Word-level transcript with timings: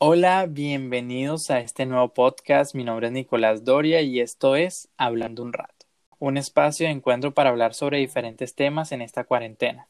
Hola, 0.00 0.46
bienvenidos 0.48 1.50
a 1.50 1.58
este 1.58 1.84
nuevo 1.84 2.14
podcast. 2.14 2.72
Mi 2.72 2.84
nombre 2.84 3.08
es 3.08 3.12
Nicolás 3.12 3.64
Doria 3.64 4.00
y 4.00 4.20
esto 4.20 4.54
es 4.54 4.88
Hablando 4.96 5.42
un 5.42 5.52
rato, 5.52 5.86
un 6.20 6.36
espacio 6.36 6.86
de 6.86 6.92
encuentro 6.92 7.34
para 7.34 7.50
hablar 7.50 7.74
sobre 7.74 7.98
diferentes 7.98 8.54
temas 8.54 8.92
en 8.92 9.02
esta 9.02 9.24
cuarentena. 9.24 9.88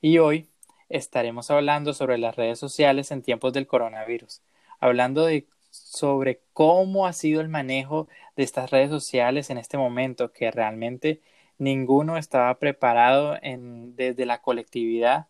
Y 0.00 0.16
hoy 0.16 0.48
estaremos 0.88 1.50
hablando 1.50 1.92
sobre 1.92 2.16
las 2.16 2.34
redes 2.34 2.58
sociales 2.58 3.10
en 3.10 3.20
tiempos 3.20 3.52
del 3.52 3.66
coronavirus, 3.66 4.40
hablando 4.80 5.26
de 5.26 5.46
sobre 5.70 6.40
cómo 6.54 7.06
ha 7.06 7.12
sido 7.12 7.42
el 7.42 7.50
manejo 7.50 8.08
de 8.36 8.44
estas 8.44 8.70
redes 8.70 8.88
sociales 8.88 9.50
en 9.50 9.58
este 9.58 9.76
momento, 9.76 10.32
que 10.32 10.50
realmente 10.50 11.20
ninguno 11.58 12.16
estaba 12.16 12.58
preparado 12.58 13.36
desde 13.42 14.24
la 14.24 14.40
colectividad 14.40 15.26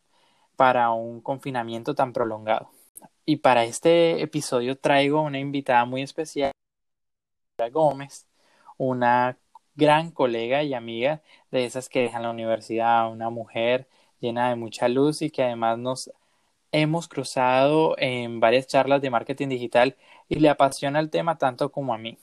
para 0.55 0.93
un 0.93 1.21
confinamiento 1.21 1.97
tan 1.97 2.13
prolongado. 2.13 2.71
Y 3.25 3.37
para 3.37 3.65
este 3.65 4.21
episodio 4.23 4.77
traigo 4.77 5.23
una 5.23 5.39
invitada 5.39 5.85
muy 5.85 6.03
especial, 6.03 6.53
Gómez, 7.71 8.27
una 8.79 9.39
gran 9.77 10.11
colega 10.11 10.63
y 10.65 10.75
amiga 10.75 11.23
de 11.53 11.65
esas 11.65 11.89
que 11.89 12.01
dejan 12.01 12.23
la 12.23 12.31
universidad, 12.31 13.11
una 13.11 13.31
mujer 13.31 13.89
llena 14.21 14.49
de 14.49 14.57
mucha 14.57 14.89
luz 14.89 15.23
y 15.23 15.31
que 15.31 15.45
además 15.45 15.79
nos 15.79 16.11
hemos 16.73 17.09
cruzado 17.09 17.97
en 17.99 18.41
varias 18.41 18.67
charlas 18.67 19.01
de 19.03 19.11
marketing 19.11 19.49
digital 19.49 19.97
y 20.29 20.41
le 20.41 20.49
apasiona 20.49 20.99
el 21.01 21.11
tema 21.11 21.39
tanto 21.39 21.71
como 21.71 21.95
a 21.95 21.99
mí. 21.99 22.19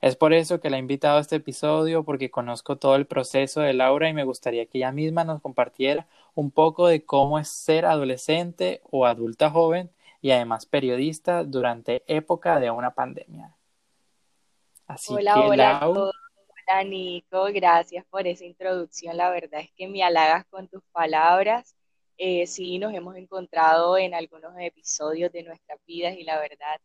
Es 0.00 0.16
por 0.16 0.32
eso 0.32 0.60
que 0.60 0.70
la 0.70 0.76
he 0.76 0.80
invitado 0.80 1.18
a 1.18 1.20
este 1.20 1.36
episodio, 1.36 2.04
porque 2.04 2.30
conozco 2.30 2.76
todo 2.76 2.96
el 2.96 3.06
proceso 3.06 3.60
de 3.60 3.74
Laura 3.74 4.08
y 4.08 4.14
me 4.14 4.24
gustaría 4.24 4.66
que 4.66 4.78
ella 4.78 4.92
misma 4.92 5.24
nos 5.24 5.40
compartiera 5.40 6.06
un 6.34 6.50
poco 6.50 6.88
de 6.88 7.04
cómo 7.04 7.38
es 7.38 7.48
ser 7.48 7.86
adolescente 7.86 8.82
o 8.90 9.06
adulta 9.06 9.50
joven 9.50 9.90
y 10.26 10.32
además 10.32 10.66
periodista 10.66 11.44
durante 11.44 12.02
época 12.08 12.58
de 12.58 12.68
una 12.68 12.92
pandemia. 12.92 13.56
Así 14.88 15.14
hola, 15.14 15.34
que, 15.34 15.40
hola, 15.40 15.88
hola 15.88 16.84
Nico, 16.84 17.44
gracias 17.54 18.04
por 18.06 18.26
esa 18.26 18.44
introducción. 18.44 19.16
La 19.16 19.30
verdad 19.30 19.60
es 19.60 19.70
que 19.76 19.86
me 19.86 20.02
halagas 20.02 20.44
con 20.46 20.66
tus 20.66 20.82
palabras. 20.90 21.76
Eh, 22.18 22.48
sí, 22.48 22.80
nos 22.80 22.92
hemos 22.92 23.14
encontrado 23.14 23.96
en 23.98 24.14
algunos 24.14 24.52
episodios 24.58 25.30
de 25.30 25.44
nuestras 25.44 25.78
vidas 25.86 26.16
y 26.16 26.24
la 26.24 26.40
verdad 26.40 26.80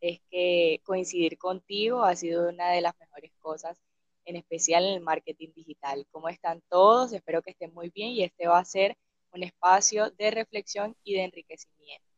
es 0.00 0.20
que 0.30 0.80
coincidir 0.84 1.36
contigo 1.36 2.04
ha 2.04 2.14
sido 2.14 2.48
una 2.48 2.70
de 2.70 2.80
las 2.80 2.96
mejores 3.00 3.32
cosas, 3.40 3.76
en 4.24 4.36
especial 4.36 4.84
en 4.84 4.94
el 4.94 5.00
marketing 5.00 5.48
digital. 5.52 6.06
¿Cómo 6.12 6.28
están 6.28 6.62
todos? 6.68 7.12
Espero 7.12 7.42
que 7.42 7.50
estén 7.50 7.74
muy 7.74 7.90
bien 7.90 8.10
y 8.10 8.22
este 8.22 8.46
va 8.46 8.60
a 8.60 8.64
ser 8.64 8.96
un 9.32 9.42
espacio 9.42 10.10
de 10.10 10.30
reflexión 10.30 10.94
y 11.02 11.14
de 11.14 11.24
enriquecimiento. 11.24 12.13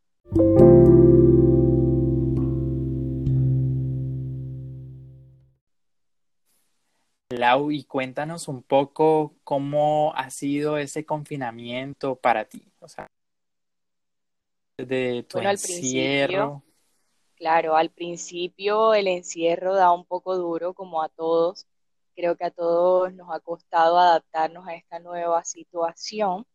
Lau, 7.31 7.71
y 7.71 7.85
cuéntanos 7.85 8.49
un 8.49 8.63
poco 8.63 9.35
cómo 9.45 10.13
ha 10.15 10.31
sido 10.31 10.79
ese 10.79 11.05
confinamiento 11.05 12.17
para 12.17 12.45
ti, 12.45 12.73
o 12.81 12.89
sea, 12.89 13.07
de 14.79 15.25
tu 15.29 15.39
encierro. 15.39 16.63
claro, 17.35 17.77
al 17.77 17.91
principio 17.91 18.95
el 18.95 19.09
encierro 19.09 19.75
da 19.75 19.93
un 19.93 20.05
poco 20.05 20.37
duro, 20.37 20.75
como 20.75 21.03
a 21.03 21.09
todos. 21.09 21.67
Creo 22.15 22.37
que 22.37 22.45
a 22.45 22.51
todos 22.51 23.13
nos 23.13 23.29
ha 23.31 23.41
costado 23.41 23.99
adaptarnos 23.99 24.67
a 24.67 24.75
esta 24.75 24.99
nueva 24.99 25.45
situación. 25.45 26.47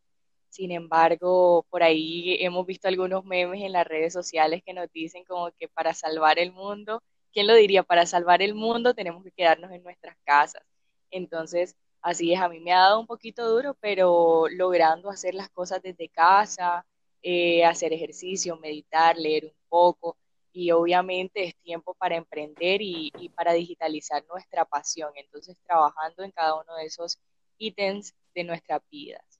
Sin 0.51 0.71
embargo, 0.71 1.65
por 1.69 1.81
ahí 1.81 2.35
hemos 2.43 2.65
visto 2.65 2.87
algunos 2.89 3.23
memes 3.25 3.61
en 3.63 3.71
las 3.71 3.87
redes 3.87 4.11
sociales 4.13 4.61
que 4.65 4.73
nos 4.73 4.91
dicen 4.91 5.23
como 5.25 5.49
que 5.53 5.69
para 5.69 5.93
salvar 5.93 6.39
el 6.39 6.51
mundo, 6.51 7.01
¿quién 7.31 7.47
lo 7.47 7.55
diría? 7.55 7.83
Para 7.83 8.05
salvar 8.05 8.41
el 8.41 8.53
mundo 8.53 8.93
tenemos 8.93 9.23
que 9.23 9.31
quedarnos 9.31 9.71
en 9.71 9.81
nuestras 9.83 10.17
casas. 10.25 10.61
Entonces, 11.09 11.75
así 12.01 12.33
es, 12.33 12.41
a 12.41 12.49
mí 12.49 12.59
me 12.59 12.73
ha 12.73 12.79
dado 12.79 12.99
un 12.99 13.07
poquito 13.07 13.47
duro, 13.49 13.75
pero 13.79 14.47
logrando 14.49 15.09
hacer 15.09 15.33
las 15.35 15.49
cosas 15.49 15.81
desde 15.81 16.09
casa, 16.09 16.85
eh, 17.21 17.63
hacer 17.65 17.93
ejercicio, 17.93 18.57
meditar, 18.57 19.17
leer 19.17 19.45
un 19.45 19.53
poco, 19.69 20.17
y 20.51 20.71
obviamente 20.71 21.45
es 21.45 21.55
tiempo 21.57 21.93
para 21.95 22.17
emprender 22.17 22.81
y, 22.81 23.09
y 23.19 23.29
para 23.29 23.53
digitalizar 23.53 24.25
nuestra 24.27 24.65
pasión. 24.65 25.11
Entonces, 25.15 25.57
trabajando 25.65 26.23
en 26.23 26.31
cada 26.31 26.55
uno 26.59 26.75
de 26.75 26.85
esos 26.87 27.19
ítems 27.57 28.13
de 28.35 28.43
nuestras 28.43 28.81
vidas. 28.89 29.30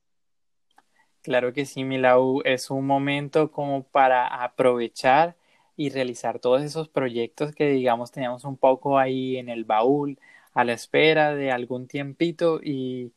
Claro 1.22 1.54
que 1.54 1.66
sí, 1.66 1.84
Milau, 1.84 2.42
es 2.46 2.72
un 2.72 2.88
momento 2.88 3.52
como 3.52 3.84
para 3.84 4.44
aprovechar 4.44 5.36
y 5.78 5.90
realizar 5.90 6.40
todos 6.40 6.64
esos 6.64 6.90
proyectos 6.90 7.54
que 7.54 7.70
digamos 7.70 8.12
teníamos 8.12 8.44
un 8.44 8.58
poco 8.58 8.98
ahí 8.98 9.38
en 9.38 9.50
el 9.50 9.64
baúl 9.64 10.18
a 10.54 10.64
la 10.64 10.74
espera 10.74 11.34
de 11.34 11.52
algún 11.52 11.88
tiempito 11.88 12.60
y 12.62 13.12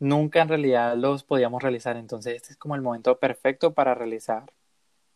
nunca 0.00 0.42
en 0.42 0.48
realidad 0.48 0.96
los 0.96 1.22
podíamos 1.22 1.62
realizar. 1.62 1.96
Entonces 1.96 2.36
este 2.36 2.52
es 2.52 2.56
como 2.56 2.74
el 2.74 2.82
momento 2.82 3.18
perfecto 3.18 3.72
para 3.72 3.94
realizar 3.94 4.44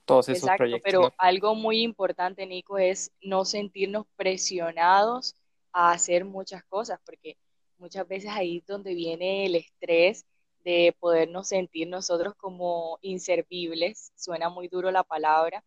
todos 0.05 0.29
esos 0.29 0.43
Exacto, 0.45 0.59
proyectos. 0.59 0.91
Pero 0.93 1.13
algo 1.19 1.55
muy 1.55 1.83
importante, 1.83 2.47
Nico, 2.47 2.79
es 2.79 3.13
no 3.21 3.45
sentirnos 3.45 4.07
presionados 4.17 5.35
a 5.73 5.93
hacer 5.93 6.25
muchas 6.25 6.65
cosas, 6.65 6.99
porque 7.05 7.37
muchas 7.79 8.09
veces 8.09 8.31
ahí 8.31 8.59
es 8.59 8.67
donde 8.67 8.95
viene 8.95 9.45
el 9.47 9.57
estrés 9.57 10.25
de 10.65 10.95
podernos 11.01 11.49
sentir 11.49 11.89
nosotros 11.89 12.35
como 12.37 12.99
inservibles, 13.03 14.13
suena 14.17 14.49
muy 14.49 14.69
duro 14.69 14.91
la 14.91 15.05
palabra, 15.05 15.65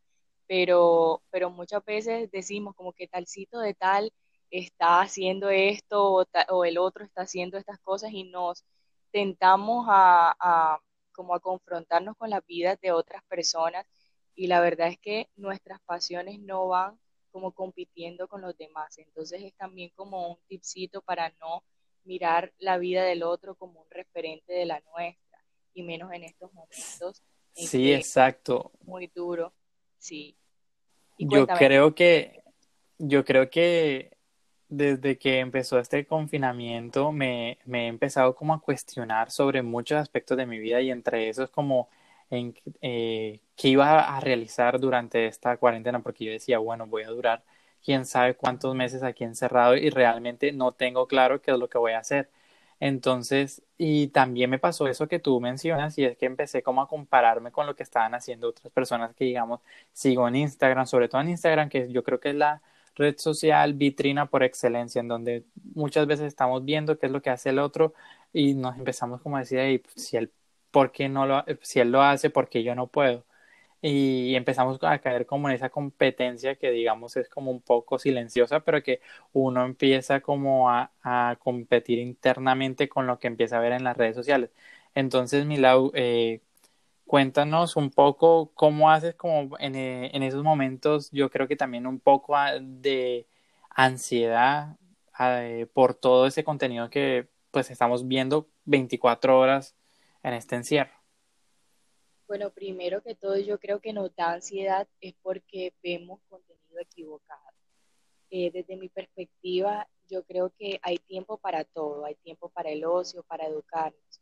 pero, 0.48 1.24
pero 1.32 1.50
muchas 1.50 1.84
veces 1.86 2.30
decimos 2.32 2.76
como 2.76 2.94
que 2.94 3.08
talcito 3.08 3.60
de 3.60 3.74
tal 3.74 4.12
está 4.52 5.02
haciendo 5.02 5.50
esto 5.50 6.26
o, 6.50 6.66
el 6.66 6.78
otro 6.78 7.06
está 7.06 7.22
haciendo 7.24 7.58
estas 7.58 7.80
cosas 7.80 8.12
y 8.12 8.26
nos 8.26 8.66
tentamos 9.12 9.86
a, 9.90 10.36
a, 10.40 10.80
como 11.14 11.36
a 11.36 11.40
confrontarnos 11.40 12.18
con 12.18 12.30
las 12.30 12.46
vidas 12.46 12.80
de 12.82 12.92
otras 12.92 13.24
personas 13.26 13.86
y 14.36 14.48
la 14.48 14.62
verdad 14.62 14.90
es 14.90 15.00
que 15.00 15.30
nuestras 15.36 15.80
pasiones 15.82 16.40
no 16.40 16.68
van 16.68 17.00
como 17.32 17.54
compitiendo 17.54 18.28
con 18.28 18.42
los 18.42 18.58
demás, 18.58 18.98
entonces 18.98 19.42
es 19.44 19.54
también 19.56 19.90
como 19.96 20.32
un 20.32 20.38
tipcito 20.48 21.02
para 21.02 21.30
no 21.40 21.64
mirar 22.04 22.54
la 22.60 22.78
vida 22.78 23.04
del 23.04 23.24
otro 23.24 23.56
como 23.56 23.82
un 23.82 23.90
referente 23.90 24.54
de 24.54 24.66
la 24.66 24.82
nuestra, 24.96 25.44
y 25.74 25.84
menos 25.84 26.12
en 26.14 26.24
estos 26.24 26.52
momentos. 26.54 27.24
sí, 27.54 27.94
exacto. 27.94 28.72
Muy 28.82 29.08
duro, 29.08 29.54
sí. 29.98 30.36
yo 31.18 31.48
creo 31.48 31.96
que, 31.96 32.44
yo 32.98 33.24
creo 33.26 33.50
que 33.50 34.18
desde 34.68 35.18
que 35.18 35.40
empezó 35.40 35.80
este 35.80 36.06
confinamiento 36.06 37.12
me, 37.12 37.60
me, 37.66 37.86
he 37.86 37.88
empezado 37.88 38.34
como 38.36 38.54
a 38.54 38.62
cuestionar 38.62 39.30
sobre 39.30 39.62
muchos 39.62 39.98
aspectos 39.98 40.38
de 40.38 40.46
mi 40.46 40.60
vida 40.60 40.80
y 40.80 40.92
entre 40.92 41.28
esos 41.28 41.50
como 41.50 41.90
en 42.30 42.56
eh, 42.82 43.42
qué 43.58 43.68
iba 43.68 44.00
a 44.00 44.20
realizar 44.22 44.80
durante 44.80 45.28
esta 45.28 45.58
cuarentena 45.58 46.00
porque 46.02 46.26
yo 46.26 46.32
decía, 46.32 46.58
bueno, 46.60 46.88
voy 46.88 47.04
a 47.04 47.10
durar 47.10 47.44
quién 47.84 48.06
sabe 48.06 48.36
cuántos 48.36 48.76
meses 48.76 49.04
aquí 49.04 49.24
encerrado 49.24 49.76
y 49.76 49.90
realmente 49.90 50.52
no 50.52 50.72
tengo 50.74 51.08
claro 51.08 51.42
qué 51.42 51.52
es 51.52 51.58
lo 51.60 51.70
que 51.70 51.78
voy 51.78 51.94
a 51.94 52.00
hacer. 52.00 52.30
Entonces, 52.80 53.64
y 53.78 54.08
también 54.08 54.50
me 54.50 54.58
pasó 54.60 54.88
eso 54.88 55.08
que 55.08 55.20
tú 55.20 55.40
mencionas 55.40 55.98
y 56.00 56.06
es 56.06 56.18
que 56.18 56.26
empecé 56.26 56.64
como 56.64 56.82
a 56.82 56.88
compararme 56.88 57.52
con 57.52 57.68
lo 57.68 57.76
que 57.76 57.84
estaban 57.84 58.16
haciendo 58.16 58.50
otras 58.50 58.74
personas 58.74 59.14
que 59.16 59.26
digamos 59.26 59.62
sigo 59.94 60.28
en 60.28 60.36
Instagram, 60.36 60.88
sobre 60.88 61.08
todo 61.08 61.22
en 61.22 61.30
Instagram, 61.30 61.70
que 61.70 61.92
yo 61.92 62.04
creo 62.04 62.20
que 62.20 62.30
es 62.32 62.36
la 62.36 62.62
red 62.96 63.18
social 63.18 63.74
vitrina 63.76 64.26
por 64.28 64.44
excelencia, 64.44 65.00
en 65.00 65.08
donde 65.08 65.46
muchas 65.76 66.08
veces 66.08 66.28
estamos 66.28 66.66
viendo 66.66 66.98
qué 66.98 67.06
es 67.08 67.12
lo 67.12 67.22
que 67.22 67.30
hace 67.30 67.50
el 67.50 67.60
otro 67.60 67.94
y 68.34 68.54
nos 68.56 68.78
empezamos 68.78 69.22
como 69.22 69.38
a 69.38 69.40
decir, 69.42 69.84
si 69.96 70.18
él, 70.18 70.32
¿por 70.72 70.92
qué 70.92 71.10
no 71.10 71.26
lo, 71.26 71.46
si 71.62 71.80
él 71.80 71.92
lo 71.92 72.02
hace, 72.02 72.30
¿por 72.30 72.50
qué 72.50 72.64
yo 72.64 72.76
no 72.76 72.88
puedo? 72.88 73.26
Y 73.82 74.36
empezamos 74.36 74.80
a 74.84 75.00
caer 75.00 75.26
como 75.26 75.50
en 75.50 75.56
esa 75.56 75.70
competencia 75.70 76.56
que 76.56 76.72
digamos 76.72 77.18
es 77.18 77.30
como 77.30 77.52
un 77.52 77.62
poco 77.62 77.98
silenciosa, 78.00 78.62
pero 78.62 78.84
que 78.84 79.02
uno 79.34 79.66
empieza 79.66 80.22
como 80.22 80.70
a, 80.70 80.92
a 81.04 81.38
competir 81.40 82.00
internamente 82.00 82.88
con 82.90 83.08
lo 83.08 83.20
que 83.20 83.28
empieza 83.28 83.58
a 83.58 83.62
ver 83.62 83.74
en 83.74 83.84
las 83.84 83.98
redes 83.98 84.16
sociales. 84.16 84.52
Entonces, 84.96 85.46
Milau, 85.46 85.92
eh, 85.96 86.42
cuéntanos 87.06 87.76
un 87.76 87.92
poco 87.92 88.52
cómo 88.56 88.92
haces 88.92 89.16
como 89.16 89.58
en, 89.60 89.76
eh, 89.76 90.12
en, 90.14 90.24
esos 90.24 90.44
momentos, 90.44 91.12
yo 91.12 91.30
creo 91.30 91.48
que 91.48 91.56
también 91.58 91.88
un 91.88 92.00
poco 92.00 92.36
de 92.62 93.28
ansiedad 93.70 94.78
eh, 95.20 95.68
por 95.74 95.94
todo 95.96 96.28
ese 96.28 96.44
contenido 96.44 96.90
que 96.90 97.28
pues 97.52 97.70
estamos 97.72 98.08
viendo 98.08 98.50
24 98.66 99.40
horas 99.40 99.76
en 100.24 100.34
este 100.34 100.56
encierro. 100.56 101.01
Bueno, 102.32 102.50
primero 102.50 103.04
que 103.04 103.14
todo, 103.14 103.38
yo 103.38 103.60
creo 103.60 103.82
que 103.82 103.92
nos 103.92 104.16
da 104.16 104.32
ansiedad 104.32 104.88
es 105.02 105.14
porque 105.22 105.74
vemos 105.84 106.22
contenido 106.30 106.80
equivocado. 106.80 107.58
Eh, 108.30 108.50
desde 108.52 108.78
mi 108.78 108.88
perspectiva, 108.88 109.86
yo 110.10 110.24
creo 110.24 110.50
que 110.58 110.80
hay 110.82 110.98
tiempo 111.00 111.38
para 111.38 111.66
todo, 111.66 112.06
hay 112.06 112.16
tiempo 112.16 112.48
para 112.48 112.70
el 112.70 112.86
ocio, 112.86 113.24
para 113.24 113.48
educarnos, 113.48 114.22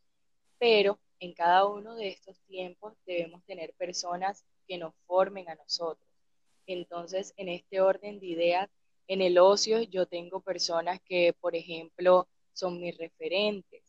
pero 0.57 0.97
en 1.19 1.33
cada 1.33 1.67
uno 1.67 1.95
de 1.95 2.07
estos 2.07 2.39
tiempos 2.47 2.95
debemos 3.05 3.43
tener 3.45 3.73
personas 3.73 4.43
que 4.67 4.79
nos 4.79 4.95
formen 5.05 5.47
a 5.47 5.53
nosotros. 5.53 6.09
Entonces, 6.65 7.35
en 7.37 7.47
este 7.47 7.79
orden 7.79 8.19
de 8.19 8.25
ideas, 8.25 8.71
en 9.07 9.21
el 9.21 9.37
ocio 9.37 9.83
yo 9.83 10.07
tengo 10.07 10.39
personas 10.39 10.99
que, 11.05 11.35
por 11.39 11.55
ejemplo, 11.55 12.27
son 12.53 12.81
mis 12.81 12.97
referentes. 12.97 13.88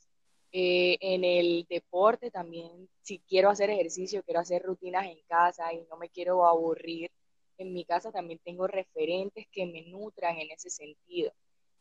Eh, 0.52 0.99
en 1.00 1.25
el 1.25 1.67
deporte 1.69 2.31
también, 2.31 2.88
si 3.02 3.20
quiero 3.20 3.50
hacer 3.50 3.70
ejercicio, 3.70 4.23
quiero 4.25 4.41
hacer 4.41 4.62
rutinas 4.62 5.06
en 5.06 5.20
casa 5.29 5.73
y 5.73 5.82
no 5.88 5.97
me 5.97 6.08
quiero 6.11 6.47
aburrir, 6.47 7.11
en 7.58 7.73
mi 7.73 7.85
casa 7.85 8.11
también 8.11 8.41
tengo 8.44 8.67
referentes 8.67 9.47
que 9.52 9.67
me 9.67 9.82
nutran 9.82 10.37
en 10.38 10.50
ese 10.50 10.70
sentido. 10.70 11.32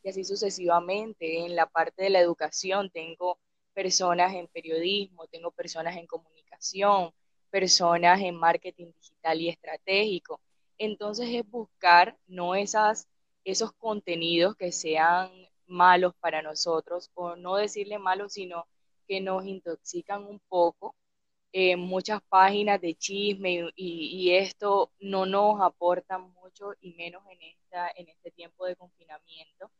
Y 0.04 0.10
así 0.10 0.24
sucesivamente, 0.24 1.45
en 1.45 1.56
la 1.56 1.66
parte 1.68 2.04
de 2.04 2.10
la 2.10 2.19
educación 2.19 2.89
tengo 2.92 3.39
personas 3.74 4.33
en 4.36 4.48
periodismo, 4.48 5.27
tengo 5.27 5.51
personas 5.51 5.98
en 5.98 6.06
comunicación, 6.07 7.12
personas 7.50 8.21
en 8.21 8.36
marketing 8.36 8.92
digital 8.94 9.42
y 9.42 9.50
estratégico. 9.50 10.42
Entonces 10.77 11.30
es 11.31 11.50
buscar 11.50 12.18
no 12.27 12.56
esas, 12.56 13.07
esos 13.44 13.71
contenidos 13.74 14.56
que 14.56 14.71
sean 14.71 15.31
malos 15.69 16.13
para 16.19 16.42
nosotros, 16.42 17.12
o 17.13 17.36
no 17.36 17.56
decirle 17.56 18.00
malos, 18.00 18.33
sino 18.33 18.68
que 19.07 19.21
nos 19.21 19.45
intoxican 19.45 20.25
un 20.25 20.39
poco. 20.50 20.95
Eh, 21.51 21.75
muchas 21.75 22.21
páginas 22.30 22.80
de 22.81 22.95
chisme 22.95 23.71
y, 23.75 24.31
esto 24.31 24.92
no 25.00 25.25
nos 25.25 25.62
aporta 25.62 26.19
mucho 26.19 26.74
y 26.80 26.94
menos 26.94 27.24
en, 27.31 27.42
esta, 27.42 27.89
en 27.95 28.07
este 28.10 28.31
tiempo 28.31 28.66
de 28.66 28.75
confinamiento. 28.75 29.71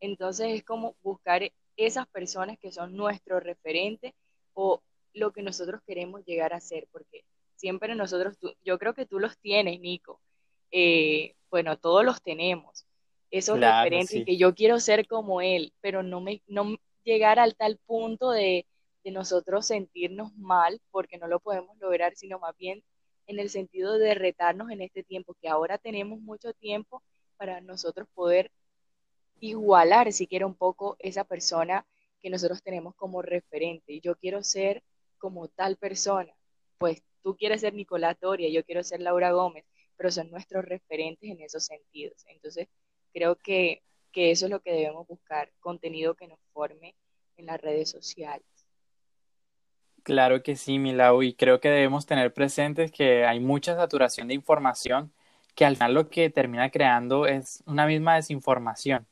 Entonces 0.00 0.48
es 0.54 0.64
como 0.64 0.94
buscar 1.02 1.42
esas 1.76 2.06
personas 2.08 2.58
que 2.58 2.70
son 2.72 2.96
nuestro 2.96 3.40
referente 3.40 4.14
o 4.54 4.82
lo 5.14 5.32
que 5.32 5.42
nosotros 5.42 5.80
queremos 5.86 6.24
llegar 6.24 6.52
a 6.54 6.60
ser, 6.60 6.86
porque 6.92 7.24
siempre 7.56 7.94
nosotros, 7.94 8.36
yo 8.64 8.78
creo 8.78 8.94
que 8.94 9.06
tú 9.06 9.18
los 9.18 9.36
tienes, 9.38 9.80
Nico. 9.80 10.20
Eh, 10.70 11.34
bueno, 11.50 11.78
todos 11.78 12.04
los 12.04 12.22
tenemos, 12.22 12.86
esos 13.38 13.58
referentes, 13.58 14.24
que 14.24 14.36
yo 14.36 14.54
quiero 14.54 14.80
ser 14.80 15.06
como 15.06 15.40
él, 15.40 15.72
pero 15.80 16.02
no, 16.02 16.20
me, 16.20 16.42
no 16.46 16.76
llegar 17.04 17.38
al 17.38 17.54
tal 17.56 17.78
punto 17.86 18.30
de, 18.30 18.66
de 19.04 19.10
nosotros 19.10 19.66
sentirnos 19.66 20.34
mal 20.36 20.80
porque 20.90 21.18
no 21.18 21.28
lo 21.28 21.40
podemos 21.40 21.76
lograr, 21.78 22.14
sino 22.16 22.38
más 22.38 22.56
bien 22.56 22.82
en 23.26 23.38
el 23.38 23.50
sentido 23.50 23.98
de 23.98 24.14
retarnos 24.14 24.70
en 24.70 24.82
este 24.82 25.02
tiempo, 25.02 25.36
que 25.40 25.48
ahora 25.48 25.78
tenemos 25.78 26.20
mucho 26.20 26.52
tiempo 26.54 27.02
para 27.36 27.60
nosotros 27.60 28.08
poder 28.14 28.50
igualar 29.40 30.12
siquiera 30.12 30.46
un 30.46 30.54
poco 30.54 30.96
esa 30.98 31.24
persona 31.24 31.86
que 32.20 32.30
nosotros 32.30 32.62
tenemos 32.62 32.94
como 32.94 33.22
referente. 33.22 34.00
Yo 34.00 34.16
quiero 34.16 34.42
ser 34.42 34.82
como 35.18 35.48
tal 35.48 35.76
persona, 35.76 36.32
pues 36.78 37.02
tú 37.22 37.36
quieres 37.36 37.60
ser 37.60 37.74
Nicolás 37.74 38.16
Doria, 38.20 38.48
yo 38.48 38.64
quiero 38.64 38.82
ser 38.82 39.00
Laura 39.00 39.32
Gómez, 39.32 39.64
pero 39.96 40.10
son 40.10 40.30
nuestros 40.30 40.64
referentes 40.64 41.30
en 41.30 41.40
esos 41.40 41.64
sentidos. 41.64 42.24
Entonces, 42.28 42.68
creo 43.16 43.36
que, 43.36 43.82
que 44.12 44.30
eso 44.30 44.44
es 44.44 44.50
lo 44.50 44.60
que 44.60 44.72
debemos 44.72 45.06
buscar, 45.08 45.50
contenido 45.60 46.14
que 46.14 46.28
nos 46.28 46.38
forme 46.52 46.94
en 47.38 47.46
las 47.46 47.58
redes 47.58 47.90
sociales. 47.90 48.46
Claro 50.02 50.42
que 50.42 50.54
sí, 50.54 50.78
Milau, 50.78 51.22
y 51.22 51.32
creo 51.32 51.58
que 51.58 51.70
debemos 51.70 52.04
tener 52.04 52.34
presentes 52.34 52.92
que 52.92 53.24
hay 53.24 53.40
mucha 53.40 53.74
saturación 53.74 54.28
de 54.28 54.34
información 54.34 55.14
que 55.54 55.64
al 55.64 55.76
final 55.76 55.94
lo 55.94 56.10
que 56.10 56.28
termina 56.28 56.70
creando 56.70 57.26
es 57.26 57.62
una 57.64 57.86
misma 57.86 58.16
desinformación. 58.16 59.06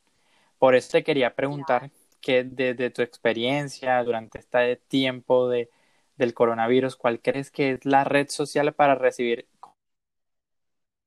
Por 0.59 0.75
eso 0.75 0.91
te 0.91 1.03
quería 1.03 1.33
preguntar 1.33 1.89
que 2.21 2.43
desde 2.43 2.91
tu 2.91 3.01
experiencia 3.01 4.03
durante 4.03 4.37
este 4.37 4.75
tiempo 4.75 5.49
de, 5.49 5.71
del 6.15 6.35
coronavirus, 6.35 6.95
¿cuál 6.95 7.19
crees 7.19 7.49
que 7.49 7.71
es 7.71 7.85
la 7.85 8.03
red 8.03 8.29
social 8.29 8.71
para 8.75 8.93
recibir 8.93 9.47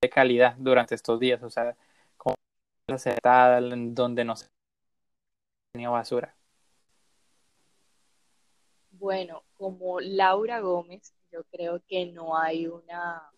de 0.02 0.10
calidad 0.10 0.56
durante 0.58 0.96
estos 0.96 1.20
días? 1.20 1.44
O 1.44 1.50
sea, 1.50 1.76
donde 3.94 4.24
no 4.24 4.36
se 4.36 4.46
tenía 5.72 5.90
basura. 5.90 6.34
Bueno, 8.90 9.44
como 9.54 10.00
Laura 10.00 10.60
Gómez, 10.60 11.12
yo 11.30 11.44
creo 11.44 11.80
que 11.86 12.06
no 12.06 12.36
hay 12.36 12.66
una, 12.66 13.30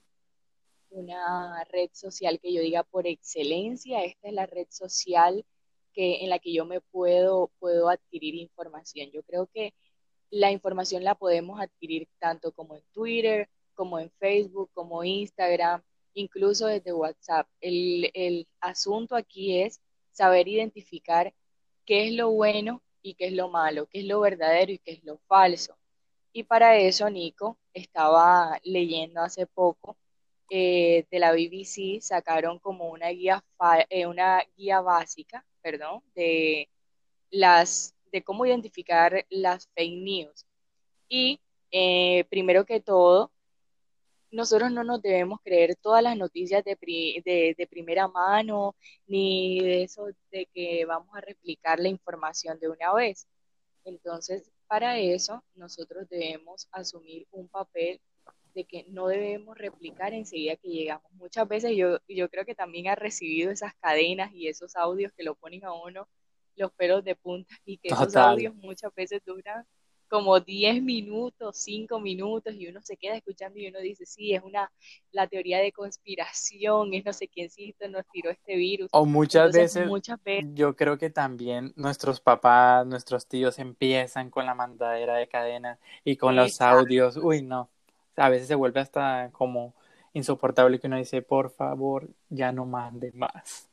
una 0.90 1.64
red 1.64 1.90
social 1.92 2.40
que 2.40 2.52
yo 2.52 2.62
diga 2.62 2.82
por 2.84 3.06
excelencia, 3.06 4.04
esta 4.04 4.28
es 4.28 4.34
la 4.34 4.46
red 4.46 4.68
social 4.70 5.44
que, 5.92 6.24
en 6.24 6.30
la 6.30 6.38
que 6.38 6.52
yo 6.52 6.64
me 6.64 6.80
puedo, 6.80 7.50
puedo 7.58 7.90
adquirir 7.90 8.36
información. 8.36 9.10
Yo 9.10 9.22
creo 9.24 9.48
que 9.52 9.74
la 10.30 10.50
información 10.52 11.04
la 11.04 11.16
podemos 11.16 11.60
adquirir 11.60 12.08
tanto 12.18 12.52
como 12.52 12.76
en 12.76 12.84
Twitter, 12.92 13.48
como 13.74 13.98
en 13.98 14.10
Facebook, 14.12 14.70
como 14.72 15.04
Instagram, 15.04 15.82
incluso 16.14 16.66
desde 16.66 16.92
WhatsApp. 16.92 17.48
El, 17.60 18.10
el 18.14 18.46
asunto 18.60 19.16
aquí 19.16 19.60
es 19.60 19.80
saber 20.12 20.48
identificar 20.48 21.32
qué 21.86 22.08
es 22.08 22.12
lo 22.14 22.30
bueno 22.30 22.82
y 23.02 23.14
qué 23.14 23.26
es 23.28 23.32
lo 23.32 23.48
malo, 23.48 23.86
qué 23.86 24.00
es 24.00 24.06
lo 24.06 24.20
verdadero 24.20 24.72
y 24.72 24.78
qué 24.78 24.92
es 24.92 25.04
lo 25.04 25.18
falso. 25.26 25.76
Y 26.32 26.44
para 26.44 26.76
eso, 26.76 27.10
Nico, 27.10 27.58
estaba 27.74 28.58
leyendo 28.62 29.20
hace 29.20 29.46
poco 29.46 29.96
eh, 30.50 31.06
de 31.10 31.18
la 31.18 31.32
BBC, 31.32 32.00
sacaron 32.00 32.58
como 32.58 32.90
una 32.90 33.08
guía, 33.08 33.44
eh, 33.88 34.06
una 34.06 34.42
guía 34.56 34.80
básica 34.80 35.44
perdón, 35.60 36.02
de, 36.14 36.68
las, 37.30 37.94
de 38.12 38.22
cómo 38.22 38.46
identificar 38.46 39.26
las 39.30 39.68
fake 39.74 40.02
news. 40.02 40.46
Y 41.08 41.40
eh, 41.70 42.24
primero 42.30 42.64
que 42.64 42.80
todo, 42.80 43.32
nosotros 44.30 44.70
no 44.70 44.84
nos 44.84 45.02
debemos 45.02 45.40
creer 45.42 45.76
todas 45.76 46.02
las 46.02 46.16
noticias 46.16 46.64
de, 46.64 46.76
de, 47.56 47.66
primera 47.68 48.08
mano, 48.08 48.74
ni 49.06 49.60
de 49.60 49.82
eso 49.84 50.06
de 50.30 50.46
que 50.46 50.84
vamos 50.86 51.08
a 51.14 51.20
replicar 51.20 51.80
la 51.80 51.88
información 51.88 52.58
de 52.58 52.68
una 52.68 52.92
vez. 52.94 53.26
Entonces, 53.84 54.50
para 54.66 54.98
eso, 54.98 55.42
nosotros 55.54 56.08
debemos 56.08 56.68
asumir 56.70 57.26
un 57.32 57.48
papel 57.48 58.00
de 58.54 58.64
que 58.64 58.84
no 58.88 59.06
debemos 59.08 59.56
replicar 59.56 60.12
enseguida 60.12 60.56
que 60.56 60.68
llegamos. 60.68 61.10
Muchas 61.12 61.46
veces 61.48 61.76
yo, 61.76 61.98
yo 62.08 62.28
creo 62.28 62.44
que 62.44 62.54
también 62.54 62.88
ha 62.88 62.94
recibido 62.94 63.50
esas 63.50 63.74
cadenas 63.74 64.32
y 64.32 64.48
esos 64.48 64.76
audios 64.76 65.12
que 65.12 65.22
lo 65.22 65.34
ponen 65.34 65.64
a 65.64 65.72
uno 65.72 66.08
los 66.56 66.72
pelos 66.72 67.02
de 67.04 67.16
punta 67.16 67.54
y 67.64 67.78
que 67.78 67.88
esos 67.88 68.14
audios 68.16 68.54
muchas 68.54 68.94
veces 68.94 69.22
duran 69.24 69.66
como 70.10 70.40
10 70.40 70.82
minutos, 70.82 71.56
5 71.56 72.00
minutos 72.00 72.54
y 72.54 72.66
uno 72.66 72.80
se 72.82 72.96
queda 72.96 73.14
escuchando 73.14 73.58
y 73.58 73.68
uno 73.68 73.78
dice, 73.78 74.04
sí, 74.04 74.34
es 74.34 74.42
una, 74.42 74.70
la 75.12 75.26
teoría 75.26 75.60
de 75.60 75.72
conspiración, 75.72 76.92
es 76.92 77.04
no 77.04 77.12
sé 77.12 77.28
quiéncito 77.28 77.88
nos 77.88 78.04
tiró 78.08 78.30
este 78.30 78.56
virus. 78.56 78.88
O 78.92 79.06
muchas 79.06 79.52
veces, 79.52 79.86
muchas 79.86 80.22
veces, 80.22 80.50
yo 80.54 80.76
creo 80.76 80.98
que 80.98 81.08
también 81.10 81.72
nuestros 81.76 82.20
papás, 82.20 82.86
nuestros 82.86 83.26
tíos 83.26 83.58
empiezan 83.58 84.30
con 84.30 84.44
la 84.44 84.54
mandadera 84.54 85.14
de 85.16 85.28
cadena 85.28 85.78
y 86.04 86.16
con 86.16 86.36
los 86.36 86.60
audios, 86.60 87.16
uy, 87.16 87.42
no 87.42 87.70
a 88.16 88.28
veces 88.28 88.48
se 88.48 88.54
vuelve 88.54 88.80
hasta 88.80 89.30
como 89.32 89.74
insoportable 90.12 90.78
que 90.78 90.86
uno 90.86 90.96
dice, 90.96 91.22
por 91.22 91.50
favor, 91.50 92.10
ya 92.28 92.52
no 92.52 92.66
mande 92.66 93.12
más. 93.12 93.68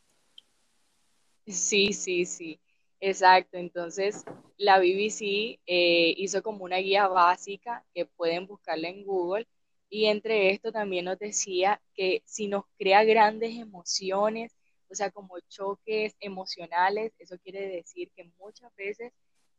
Sí, 1.45 1.93
sí, 1.93 2.25
sí, 2.25 2.59
exacto. 2.99 3.57
Entonces, 3.57 4.23
la 4.57 4.79
BBC 4.79 5.59
eh, 5.65 6.13
hizo 6.17 6.41
como 6.43 6.63
una 6.65 6.77
guía 6.77 7.07
básica 7.07 7.85
que 7.93 8.05
pueden 8.05 8.47
buscarla 8.47 8.89
en 8.89 9.05
Google 9.05 9.47
y 9.89 10.05
entre 10.07 10.51
esto 10.51 10.71
también 10.71 11.05
nos 11.05 11.17
decía 11.19 11.81
que 11.93 12.21
si 12.25 12.47
nos 12.47 12.65
crea 12.77 13.03
grandes 13.03 13.55
emociones, 13.57 14.53
o 14.89 14.95
sea, 14.95 15.11
como 15.11 15.39
choques 15.49 16.15
emocionales, 16.19 17.13
eso 17.19 17.37
quiere 17.39 17.67
decir 17.67 18.11
que 18.15 18.25
muchas 18.39 18.73
veces 18.75 19.13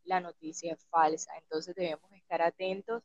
la 0.04 0.20
noticia 0.20 0.72
es 0.74 0.86
falsa. 0.90 1.32
Entonces 1.38 1.74
debemos 1.74 2.10
estar 2.12 2.42
atentos 2.42 3.02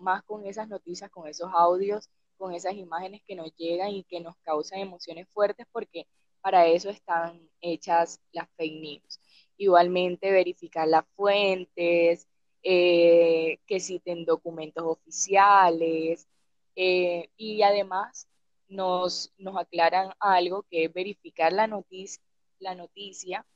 más 0.00 0.22
con 0.24 0.46
esas 0.46 0.68
noticias, 0.68 1.10
con 1.10 1.28
esos 1.28 1.50
audios, 1.54 2.08
con 2.36 2.52
esas 2.54 2.74
imágenes 2.74 3.22
que 3.26 3.36
nos 3.36 3.54
llegan 3.56 3.90
y 3.90 4.04
que 4.04 4.20
nos 4.20 4.36
causan 4.38 4.80
emociones 4.80 5.28
fuertes 5.28 5.66
porque 5.72 6.06
para 6.40 6.66
eso 6.66 6.90
están 6.90 7.48
hechas 7.60 8.20
las 8.32 8.48
fake 8.56 8.80
news. 8.80 9.20
Igualmente 9.58 10.30
verificar 10.30 10.88
las 10.88 11.04
fuentes, 11.16 12.26
eh, 12.62 13.58
que 13.66 13.80
citen 13.80 14.24
documentos 14.24 14.84
oficiales 14.84 16.26
eh, 16.74 17.30
y 17.36 17.62
además 17.62 18.28
nos, 18.68 19.32
nos 19.38 19.56
aclaran 19.56 20.12
algo 20.18 20.64
que 20.70 20.84
es 20.86 20.92
verificar 20.92 21.52
la 21.52 21.66
noticia, 21.68 22.22
la 22.58 22.74
noticia 22.74 23.46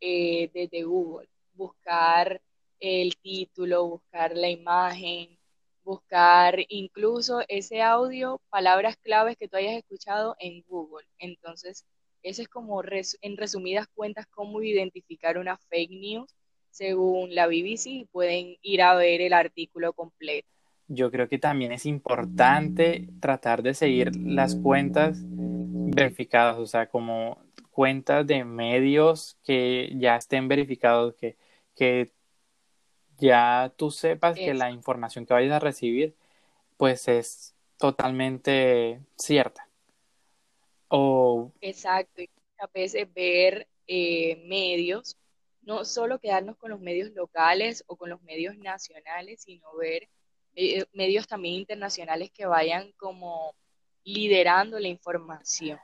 eh, 0.00 0.50
desde 0.54 0.84
Google, 0.84 1.28
buscar 1.54 2.40
el 2.80 3.16
título, 3.18 3.86
buscar 3.86 4.36
la 4.36 4.48
imagen, 4.48 5.38
buscar 5.84 6.56
incluso 6.68 7.42
ese 7.48 7.82
audio, 7.82 8.40
palabras 8.50 8.96
claves 8.96 9.36
que 9.36 9.48
tú 9.48 9.56
hayas 9.56 9.76
escuchado 9.76 10.36
en 10.38 10.62
Google. 10.68 11.06
Entonces, 11.18 11.84
ese 12.22 12.42
es 12.42 12.48
como 12.48 12.82
en 12.82 13.36
resumidas 13.36 13.86
cuentas 13.94 14.26
cómo 14.26 14.62
identificar 14.62 15.38
una 15.38 15.56
fake 15.56 15.90
news 15.90 16.34
según 16.70 17.34
la 17.34 17.46
BBC 17.46 18.06
pueden 18.12 18.56
ir 18.62 18.82
a 18.82 18.94
ver 18.94 19.20
el 19.20 19.32
artículo 19.32 19.92
completo. 19.92 20.48
Yo 20.86 21.10
creo 21.10 21.28
que 21.28 21.38
también 21.38 21.72
es 21.72 21.84
importante 21.86 23.08
tratar 23.20 23.62
de 23.62 23.74
seguir 23.74 24.14
las 24.16 24.54
cuentas 24.54 25.18
verificadas, 25.22 26.58
o 26.58 26.66
sea, 26.66 26.88
como 26.88 27.38
cuentas 27.70 28.26
de 28.26 28.44
medios 28.44 29.36
que 29.44 29.92
ya 29.96 30.16
estén 30.16 30.48
verificados, 30.48 31.14
que, 31.14 31.36
que 31.76 32.10
ya 33.18 33.72
tú 33.76 33.90
sepas 33.90 34.36
que 34.36 34.54
la 34.54 34.70
información 34.70 35.26
que 35.26 35.34
vayas 35.34 35.52
a 35.52 35.58
recibir, 35.58 36.14
pues 36.76 37.08
es 37.08 37.54
totalmente 37.76 39.00
cierta. 39.16 39.67
O... 40.88 41.52
Exacto, 41.60 42.22
y 42.22 42.30
a 42.58 42.66
veces 42.66 43.12
ver 43.14 43.68
eh, 43.86 44.42
medios, 44.46 45.16
no 45.62 45.84
solo 45.84 46.18
quedarnos 46.18 46.56
con 46.56 46.70
los 46.70 46.80
medios 46.80 47.10
locales 47.12 47.84
o 47.86 47.96
con 47.96 48.10
los 48.10 48.22
medios 48.22 48.56
nacionales, 48.56 49.42
sino 49.42 49.74
ver 49.76 50.08
eh, 50.54 50.84
medios 50.92 51.26
también 51.26 51.54
internacionales 51.54 52.30
que 52.30 52.46
vayan 52.46 52.92
como 52.96 53.54
liderando 54.04 54.78
la 54.78 54.88
información. 54.88 55.78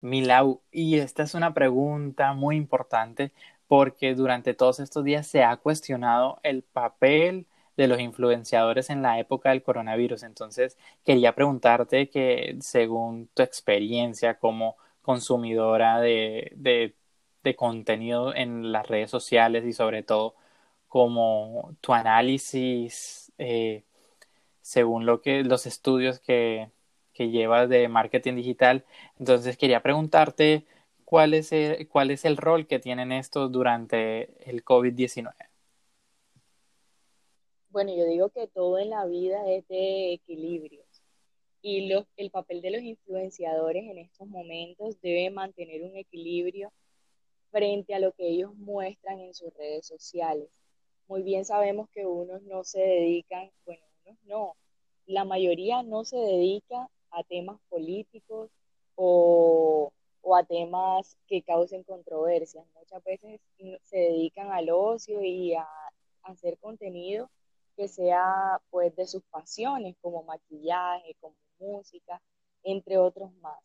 Milau, 0.00 0.60
y 0.72 0.98
esta 0.98 1.22
es 1.22 1.34
una 1.34 1.54
pregunta 1.54 2.34
muy 2.34 2.56
importante 2.56 3.32
porque 3.68 4.14
durante 4.14 4.52
todos 4.52 4.80
estos 4.80 5.04
días 5.04 5.26
se 5.26 5.44
ha 5.44 5.56
cuestionado 5.56 6.40
el 6.42 6.62
papel 6.62 7.46
de 7.82 7.88
los 7.88 8.00
influenciadores 8.00 8.90
en 8.90 9.02
la 9.02 9.18
época 9.18 9.50
del 9.50 9.62
coronavirus. 9.62 10.22
Entonces, 10.24 10.78
quería 11.04 11.34
preguntarte 11.34 12.08
que 12.10 12.56
según 12.60 13.28
tu 13.34 13.42
experiencia 13.42 14.38
como 14.38 14.76
consumidora 15.02 16.00
de, 16.00 16.52
de, 16.56 16.94
contenido 17.56 18.34
en 18.34 18.72
las 18.72 18.86
redes 18.88 19.10
sociales 19.10 19.64
y 19.66 19.72
sobre 19.72 20.02
todo 20.04 20.34
como 20.88 21.74
tu 21.80 21.92
análisis 21.94 23.32
eh, 23.38 23.84
según 24.62 25.06
lo 25.06 25.20
que 25.22 25.44
los 25.44 25.66
estudios 25.66 26.20
que, 26.20 26.70
que 27.14 27.30
llevas 27.30 27.68
de 27.68 27.88
marketing 27.88 28.36
digital. 28.36 28.84
Entonces 29.18 29.56
quería 29.56 29.82
preguntarte 29.82 30.66
cuál 31.04 31.34
es 31.34 31.52
el, 31.52 31.88
cuál 31.88 32.10
es 32.10 32.24
el 32.24 32.36
rol 32.36 32.66
que 32.66 32.78
tienen 32.78 33.12
estos 33.12 33.50
durante 33.52 34.30
el 34.50 34.64
COVID-19. 34.64 35.51
Bueno, 37.72 37.94
yo 37.96 38.04
digo 38.04 38.28
que 38.28 38.46
todo 38.48 38.78
en 38.78 38.90
la 38.90 39.06
vida 39.06 39.50
es 39.50 39.66
de 39.66 40.12
equilibrio 40.12 40.84
y 41.62 41.90
el 42.18 42.30
papel 42.30 42.60
de 42.60 42.70
los 42.70 42.82
influenciadores 42.82 43.84
en 43.84 43.96
estos 43.96 44.28
momentos 44.28 45.00
debe 45.00 45.30
mantener 45.30 45.82
un 45.82 45.96
equilibrio 45.96 46.70
frente 47.50 47.94
a 47.94 47.98
lo 47.98 48.12
que 48.12 48.28
ellos 48.28 48.54
muestran 48.56 49.20
en 49.20 49.32
sus 49.32 49.54
redes 49.54 49.86
sociales. 49.86 50.50
Muy 51.08 51.22
bien 51.22 51.46
sabemos 51.46 51.88
que 51.94 52.04
unos 52.04 52.42
no 52.42 52.62
se 52.62 52.80
dedican, 52.80 53.50
bueno, 53.64 53.82
unos 54.04 54.18
no, 54.24 54.56
la 55.06 55.24
mayoría 55.24 55.82
no 55.82 56.04
se 56.04 56.18
dedica 56.18 56.90
a 57.10 57.22
temas 57.24 57.58
políticos 57.70 58.50
o, 58.96 59.92
a 60.36 60.44
temas 60.44 61.16
que 61.26 61.40
causen 61.40 61.84
controversias. 61.84 62.66
Muchas 62.74 63.02
veces 63.02 63.40
se 63.84 63.96
dedican 63.96 64.52
al 64.52 64.68
ocio 64.68 65.22
y 65.22 65.54
a, 65.54 65.66
hacer 66.24 66.58
contenido 66.58 67.30
que 67.82 67.88
sea 67.88 68.60
pues 68.70 68.94
de 68.94 69.06
sus 69.06 69.22
pasiones, 69.24 69.96
como 70.00 70.22
maquillaje, 70.22 71.16
como 71.20 71.34
música, 71.58 72.22
entre 72.62 72.96
otros 72.98 73.32
más. 73.40 73.58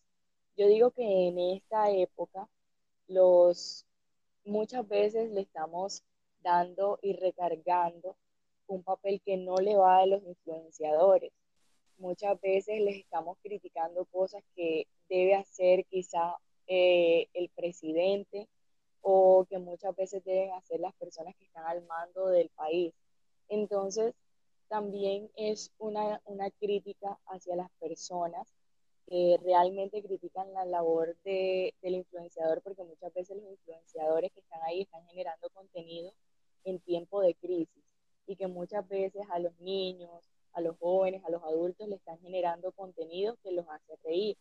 Yo 0.56 0.68
digo 0.68 0.92
que 0.92 1.28
en 1.28 1.38
esta 1.40 1.92
época 1.92 2.50
los 3.08 3.86
muchas 4.44 4.88
veces 4.88 5.32
le 5.32 5.42
estamos 5.42 6.04
dando 6.42 6.98
y 7.04 7.14
recargando 7.14 8.16
un 8.68 8.82
papel 8.84 9.22
que 9.24 9.38
no 9.38 9.58
le 9.58 9.76
va 9.78 10.00
a 10.00 10.06
los 10.06 10.24
influenciadores 10.24 11.32
muchas 11.98 12.40
veces 12.42 12.80
les 12.82 12.98
estamos 12.98 13.38
criticando 13.42 14.06
cosas 14.06 14.44
que 14.56 14.88
debe 15.10 15.36
hacer 15.36 15.86
quizá 15.86 16.36
eh, 16.68 17.28
el 17.34 17.50
presidente 17.50 18.48
o 19.02 19.46
que 19.50 19.58
muchas 19.58 19.96
veces 19.96 20.24
deben 20.24 20.54
hacer 20.54 20.80
las 20.80 20.94
personas 20.96 21.36
que 21.36 21.46
están 21.46 21.66
al 21.66 21.86
mando 21.86 22.28
del 22.28 22.50
país. 22.50 22.94
Entonces, 23.50 24.14
también 24.68 25.30
es 25.36 25.72
una, 25.78 26.22
una 26.26 26.52
crítica 26.52 27.18
hacia 27.28 27.56
las 27.56 27.70
personas 27.80 28.48
que 29.08 29.40
realmente 29.44 30.04
critican 30.04 30.52
la 30.54 30.66
labor 30.66 31.16
de, 31.24 31.74
del 31.82 31.96
influenciador, 31.96 32.62
porque 32.62 32.84
muchas 32.84 33.14
veces 33.14 33.38
los 33.38 33.50
influenciadores 33.50 34.32
que 34.34 34.42
están 34.42 34.62
ahí 34.64 34.82
están 34.82 35.06
generando 35.08 35.50
contenido 35.54 36.12
en 36.66 36.80
tiempo 36.80 37.22
de 37.22 37.34
crisis 37.36 37.84
y 38.26 38.36
que 38.36 38.48
muchas 38.48 38.88
veces 38.90 39.26
a 39.32 39.40
los 39.40 39.58
niños, 39.60 40.12
a 40.52 40.60
los 40.60 40.78
jóvenes, 40.78 41.24
a 41.24 41.32
los 41.32 41.42
adultos, 41.44 41.88
le 41.88 41.96
están 41.96 42.20
generando 42.20 42.74
contenido 42.74 43.38
que 43.42 43.52
los 43.54 43.66
hace 43.70 43.98
reír. 44.04 44.38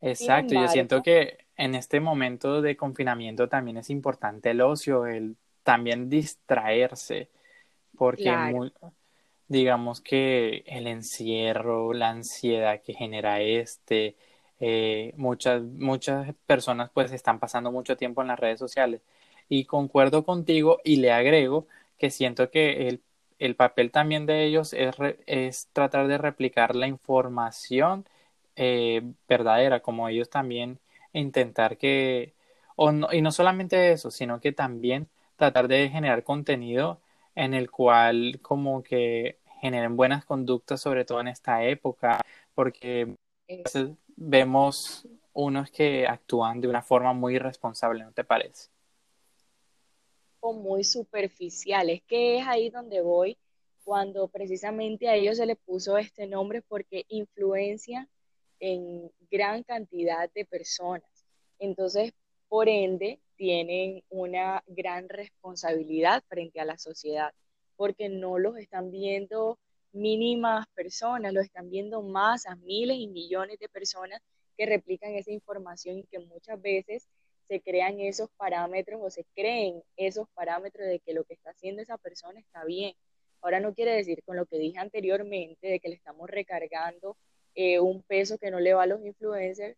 Exacto, 0.00 0.54
yo 0.54 0.68
siento 0.68 1.02
que 1.02 1.38
en 1.56 1.74
este 1.74 2.00
momento 2.00 2.62
de 2.62 2.76
confinamiento 2.76 3.48
también 3.48 3.76
es 3.76 3.90
importante 3.90 4.50
el 4.50 4.60
ocio, 4.62 5.06
el 5.06 5.36
también 5.62 6.08
distraerse, 6.08 7.28
porque 7.96 8.30
digamos 9.48 10.00
que 10.00 10.64
el 10.66 10.86
encierro, 10.86 11.92
la 11.92 12.10
ansiedad 12.10 12.82
que 12.82 12.94
genera 12.94 13.40
este, 13.40 14.16
eh, 14.60 15.12
muchas, 15.16 15.62
muchas 15.62 16.34
personas 16.46 16.90
pues 16.92 17.12
están 17.12 17.38
pasando 17.40 17.72
mucho 17.72 17.96
tiempo 17.96 18.22
en 18.22 18.28
las 18.28 18.40
redes 18.40 18.58
sociales. 18.58 19.02
Y 19.48 19.64
concuerdo 19.64 20.24
contigo 20.24 20.80
y 20.84 20.96
le 20.96 21.12
agrego 21.12 21.66
que 21.98 22.10
siento 22.10 22.50
que 22.50 22.88
el 22.88 23.00
el 23.38 23.56
papel 23.56 23.90
también 23.90 24.26
de 24.26 24.44
ellos 24.44 24.72
es, 24.72 24.96
es 25.26 25.68
tratar 25.72 26.08
de 26.08 26.18
replicar 26.18 26.74
la 26.76 26.86
información 26.86 28.06
eh, 28.56 29.02
verdadera, 29.28 29.80
como 29.80 30.08
ellos 30.08 30.30
también 30.30 30.78
intentar 31.12 31.76
que, 31.78 32.34
o 32.76 32.92
no, 32.92 33.12
y 33.12 33.22
no 33.22 33.32
solamente 33.32 33.92
eso, 33.92 34.10
sino 34.10 34.40
que 34.40 34.52
también 34.52 35.08
tratar 35.36 35.68
de 35.68 35.88
generar 35.90 36.24
contenido 36.24 37.00
en 37.36 37.54
el 37.54 37.70
cual 37.70 38.40
como 38.42 38.82
que 38.82 39.38
generen 39.60 39.96
buenas 39.96 40.24
conductas, 40.24 40.80
sobre 40.80 41.04
todo 41.04 41.20
en 41.20 41.28
esta 41.28 41.64
época, 41.64 42.20
porque 42.54 43.14
vemos 44.16 45.06
unos 45.32 45.70
que 45.70 46.06
actúan 46.08 46.60
de 46.60 46.68
una 46.68 46.82
forma 46.82 47.12
muy 47.12 47.36
irresponsable, 47.36 48.02
¿no 48.02 48.12
te 48.12 48.24
parece? 48.24 48.70
muy 50.52 50.84
superficial. 50.84 51.90
Es 51.90 52.02
que 52.02 52.38
es 52.38 52.46
ahí 52.46 52.70
donde 52.70 53.00
voy 53.00 53.36
cuando 53.84 54.28
precisamente 54.28 55.08
a 55.08 55.14
ellos 55.14 55.36
se 55.36 55.46
le 55.46 55.56
puso 55.56 55.96
este 55.96 56.26
nombre 56.26 56.62
porque 56.62 57.04
influencia 57.08 58.08
en 58.58 59.10
gran 59.30 59.62
cantidad 59.62 60.30
de 60.32 60.44
personas. 60.44 61.08
Entonces, 61.58 62.12
por 62.48 62.68
ende, 62.68 63.20
tienen 63.36 64.02
una 64.08 64.62
gran 64.66 65.08
responsabilidad 65.08 66.22
frente 66.28 66.60
a 66.60 66.64
la 66.64 66.78
sociedad, 66.78 67.32
porque 67.76 68.08
no 68.08 68.38
los 68.38 68.56
están 68.58 68.90
viendo 68.90 69.58
mínimas 69.92 70.66
personas, 70.74 71.32
los 71.32 71.44
están 71.44 71.70
viendo 71.70 72.02
masas, 72.02 72.58
miles 72.58 72.98
y 72.98 73.08
millones 73.08 73.58
de 73.58 73.68
personas 73.68 74.20
que 74.56 74.66
replican 74.66 75.14
esa 75.14 75.30
información 75.30 75.98
y 75.98 76.04
que 76.04 76.18
muchas 76.18 76.60
veces 76.60 77.08
se 77.48 77.60
crean 77.60 78.00
esos 78.00 78.28
parámetros 78.36 79.00
o 79.02 79.10
se 79.10 79.24
creen 79.34 79.82
esos 79.96 80.28
parámetros 80.34 80.86
de 80.86 81.00
que 81.00 81.14
lo 81.14 81.24
que 81.24 81.34
está 81.34 81.50
haciendo 81.50 81.82
esa 81.82 81.98
persona 81.98 82.40
está 82.40 82.64
bien. 82.64 82.94
Ahora 83.40 83.60
no 83.60 83.74
quiere 83.74 83.92
decir 83.92 84.22
con 84.24 84.36
lo 84.36 84.46
que 84.46 84.58
dije 84.58 84.78
anteriormente 84.78 85.68
de 85.68 85.80
que 85.80 85.88
le 85.88 85.94
estamos 85.94 86.28
recargando 86.28 87.16
eh, 87.54 87.80
un 87.80 88.02
peso 88.02 88.38
que 88.38 88.50
no 88.50 88.60
le 88.60 88.74
va 88.74 88.82
a 88.82 88.86
los 88.86 89.04
influencers, 89.04 89.76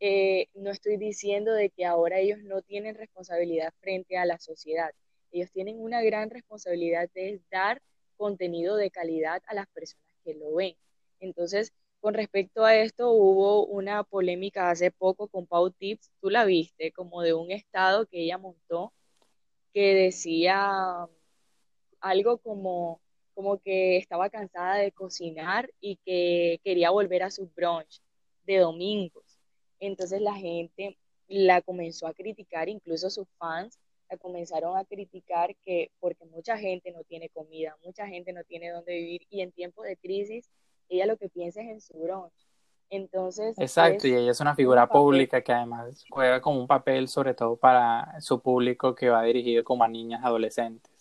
eh, 0.00 0.48
no 0.54 0.70
estoy 0.70 0.96
diciendo 0.96 1.52
de 1.52 1.70
que 1.70 1.84
ahora 1.84 2.18
ellos 2.18 2.38
no 2.42 2.62
tienen 2.62 2.94
responsabilidad 2.94 3.72
frente 3.80 4.18
a 4.18 4.26
la 4.26 4.38
sociedad. 4.38 4.90
Ellos 5.32 5.50
tienen 5.52 5.80
una 5.80 6.02
gran 6.02 6.30
responsabilidad 6.30 7.10
de 7.14 7.40
dar 7.50 7.82
contenido 8.16 8.76
de 8.76 8.90
calidad 8.90 9.42
a 9.46 9.54
las 9.54 9.66
personas 9.68 10.06
que 10.24 10.34
lo 10.34 10.54
ven. 10.54 10.76
Entonces, 11.20 11.72
con 12.00 12.14
respecto 12.14 12.64
a 12.64 12.76
esto, 12.76 13.10
hubo 13.10 13.66
una 13.66 14.04
polémica 14.04 14.70
hace 14.70 14.90
poco 14.90 15.28
con 15.28 15.46
Pau 15.46 15.70
Tips, 15.70 16.10
tú 16.20 16.30
la 16.30 16.44
viste, 16.44 16.92
como 16.92 17.22
de 17.22 17.34
un 17.34 17.50
estado 17.50 18.06
que 18.06 18.20
ella 18.22 18.38
montó 18.38 18.92
que 19.76 19.94
decía 19.94 21.06
algo 22.00 22.38
como, 22.38 23.00
como 23.34 23.58
que 23.58 23.98
estaba 23.98 24.30
cansada 24.30 24.76
de 24.76 24.92
cocinar 24.92 25.70
y 25.80 25.96
que 25.96 26.60
quería 26.64 26.90
volver 26.90 27.22
a 27.22 27.30
su 27.30 27.48
brunch 27.54 28.00
de 28.44 28.58
domingos. 28.58 29.25
Entonces 29.80 30.20
la 30.20 30.34
gente 30.34 30.96
la 31.28 31.60
comenzó 31.62 32.06
a 32.06 32.14
criticar, 32.14 32.68
incluso 32.68 33.10
sus 33.10 33.26
fans 33.38 33.78
la 34.08 34.16
comenzaron 34.16 34.76
a 34.76 34.84
criticar 34.84 35.56
que 35.64 35.90
porque 35.98 36.24
mucha 36.26 36.56
gente 36.56 36.92
no 36.92 37.02
tiene 37.04 37.28
comida, 37.30 37.76
mucha 37.84 38.06
gente 38.06 38.32
no 38.32 38.44
tiene 38.44 38.70
dónde 38.70 38.94
vivir 38.94 39.26
y 39.30 39.40
en 39.40 39.52
tiempos 39.52 39.84
de 39.84 39.96
crisis 39.96 40.48
ella 40.88 41.06
lo 41.06 41.16
que 41.16 41.28
piensa 41.28 41.60
es 41.60 41.68
en 41.68 41.80
su 41.80 41.94
brunch. 41.94 42.46
Entonces. 42.88 43.58
Exacto, 43.58 44.06
y 44.06 44.14
ella 44.14 44.30
es 44.30 44.40
una 44.40 44.54
figura 44.54 44.88
pública 44.88 45.42
que 45.42 45.52
además 45.52 46.04
juega 46.08 46.40
como 46.40 46.60
un 46.60 46.68
papel, 46.68 47.08
sobre 47.08 47.34
todo 47.34 47.56
para 47.56 48.20
su 48.20 48.40
público 48.40 48.94
que 48.94 49.08
va 49.08 49.24
dirigido 49.24 49.64
como 49.64 49.82
a 49.82 49.88
niñas 49.88 50.24
adolescentes. 50.24 50.92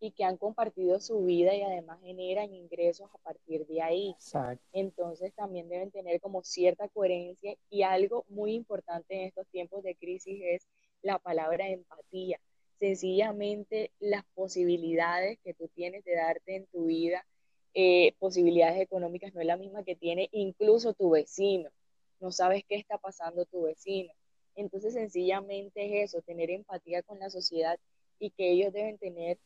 Y 0.00 0.12
que 0.12 0.24
han 0.24 0.38
compartido 0.38 0.98
su 0.98 1.22
vida 1.24 1.54
y 1.54 1.60
además 1.60 2.00
generan 2.00 2.54
ingresos 2.54 3.10
a 3.12 3.18
partir 3.18 3.66
de 3.66 3.82
ahí. 3.82 4.16
Entonces 4.72 5.34
también 5.34 5.68
deben 5.68 5.90
tener 5.90 6.20
como 6.22 6.42
cierta 6.42 6.88
coherencia 6.88 7.54
y 7.68 7.82
algo 7.82 8.24
muy 8.28 8.54
importante 8.54 9.14
en 9.14 9.26
estos 9.26 9.46
tiempos 9.48 9.82
de 9.82 9.94
crisis 9.94 10.40
es 10.42 10.66
la 11.02 11.18
palabra 11.18 11.68
empatía. 11.68 12.40
Sencillamente 12.78 13.90
las 14.00 14.24
posibilidades 14.34 15.38
que 15.44 15.52
tú 15.52 15.68
tienes 15.68 16.02
de 16.04 16.14
darte 16.16 16.56
en 16.56 16.66
tu 16.66 16.86
vida, 16.86 17.26
eh, 17.74 18.14
posibilidades 18.18 18.80
económicas 18.80 19.34
no 19.34 19.42
es 19.42 19.46
la 19.46 19.58
misma 19.58 19.84
que 19.84 19.96
tiene 19.96 20.30
incluso 20.32 20.94
tu 20.94 21.10
vecino. 21.10 21.68
No 22.20 22.32
sabes 22.32 22.64
qué 22.66 22.76
está 22.76 22.96
pasando 22.96 23.44
tu 23.44 23.64
vecino. 23.64 24.12
Entonces 24.56 24.94
sencillamente 24.94 25.84
es 25.84 26.10
eso, 26.10 26.22
tener 26.22 26.50
empatía 26.50 27.02
con 27.02 27.18
la 27.18 27.28
sociedad 27.28 27.78
y 28.18 28.30
que 28.30 28.50
ellos 28.50 28.72
deben 28.72 28.96
tener 28.98 29.38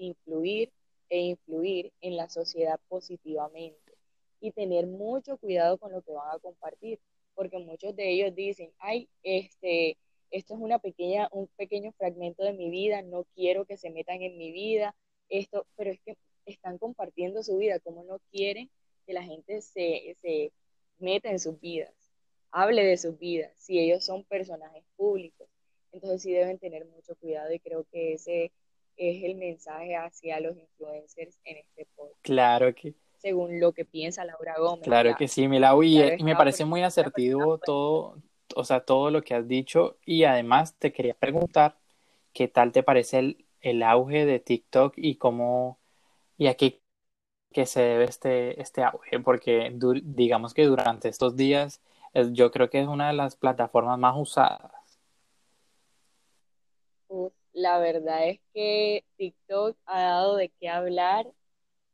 influir 0.00 0.72
e 1.08 1.20
influir 1.20 1.92
en 2.00 2.16
la 2.16 2.28
sociedad 2.28 2.80
positivamente 2.88 3.92
y 4.40 4.52
tener 4.52 4.86
mucho 4.86 5.36
cuidado 5.38 5.78
con 5.78 5.92
lo 5.92 6.02
que 6.02 6.12
van 6.12 6.34
a 6.34 6.38
compartir, 6.38 6.98
porque 7.34 7.58
muchos 7.58 7.94
de 7.94 8.10
ellos 8.10 8.34
dicen, 8.34 8.72
ay, 8.78 9.08
este, 9.22 9.98
esto 10.30 10.54
es 10.54 10.60
una 10.60 10.78
pequeña, 10.78 11.28
un 11.32 11.48
pequeño 11.56 11.92
fragmento 11.92 12.42
de 12.42 12.54
mi 12.54 12.70
vida, 12.70 13.02
no 13.02 13.24
quiero 13.34 13.66
que 13.66 13.76
se 13.76 13.90
metan 13.90 14.22
en 14.22 14.38
mi 14.38 14.50
vida, 14.52 14.94
esto, 15.28 15.66
pero 15.76 15.90
es 15.90 16.00
que 16.00 16.16
están 16.46 16.78
compartiendo 16.78 17.42
su 17.42 17.58
vida, 17.58 17.80
como 17.80 18.02
no 18.04 18.18
quieren 18.30 18.70
que 19.06 19.12
la 19.12 19.22
gente 19.22 19.60
se, 19.60 20.16
se 20.20 20.52
meta 20.98 21.30
en 21.30 21.38
sus 21.38 21.60
vidas, 21.60 21.92
hable 22.50 22.84
de 22.84 22.96
sus 22.96 23.18
vidas, 23.18 23.52
si 23.56 23.78
ellos 23.78 24.04
son 24.04 24.24
personajes 24.24 24.84
públicos. 24.96 25.48
Entonces 25.92 26.22
sí 26.22 26.32
deben 26.32 26.58
tener 26.58 26.86
mucho 26.86 27.16
cuidado 27.16 27.52
y 27.52 27.58
creo 27.58 27.84
que 27.90 28.14
ese 28.14 28.52
es 28.96 29.22
el 29.24 29.36
mensaje 29.36 29.96
hacia 29.96 30.40
los 30.40 30.56
influencers 30.56 31.38
en 31.44 31.58
este 31.58 31.86
podcast. 31.96 32.22
Claro 32.22 32.74
que. 32.74 32.94
Según 33.18 33.60
lo 33.60 33.72
que 33.72 33.84
piensa 33.84 34.24
Laura 34.24 34.54
Gómez. 34.58 34.84
Claro 34.84 35.14
que 35.16 35.28
sí, 35.28 35.46
Milau, 35.46 35.82
y, 35.82 36.00
y 36.00 36.22
me 36.22 36.36
parece 36.36 36.64
muy 36.64 36.82
asertivo 36.82 37.58
todo, 37.58 38.16
o 38.54 38.64
sea, 38.64 38.80
todo 38.80 39.10
lo 39.10 39.22
que 39.22 39.34
has 39.34 39.46
dicho. 39.46 39.98
Y 40.06 40.24
además 40.24 40.74
te 40.78 40.92
quería 40.92 41.14
preguntar, 41.14 41.76
¿qué 42.32 42.48
tal 42.48 42.72
te 42.72 42.82
parece 42.82 43.18
el, 43.18 43.46
el 43.60 43.82
auge 43.82 44.24
de 44.24 44.40
TikTok 44.40 44.94
y 44.96 45.16
cómo, 45.16 45.78
y 46.38 46.46
a 46.46 46.54
qué 46.54 46.80
que 47.52 47.66
se 47.66 47.82
debe 47.82 48.04
este, 48.04 48.60
este 48.60 48.82
auge? 48.82 49.20
Porque 49.20 49.76
digamos 50.02 50.54
que 50.54 50.64
durante 50.64 51.08
estos 51.08 51.36
días 51.36 51.82
yo 52.32 52.50
creo 52.50 52.70
que 52.70 52.80
es 52.80 52.88
una 52.88 53.08
de 53.08 53.14
las 53.14 53.36
plataformas 53.36 53.98
más 53.98 54.14
usadas. 54.16 54.72
La 57.60 57.78
verdad 57.78 58.26
es 58.26 58.40
que 58.54 59.04
TikTok 59.18 59.76
ha 59.84 60.00
dado 60.00 60.36
de 60.36 60.48
qué 60.48 60.70
hablar 60.70 61.30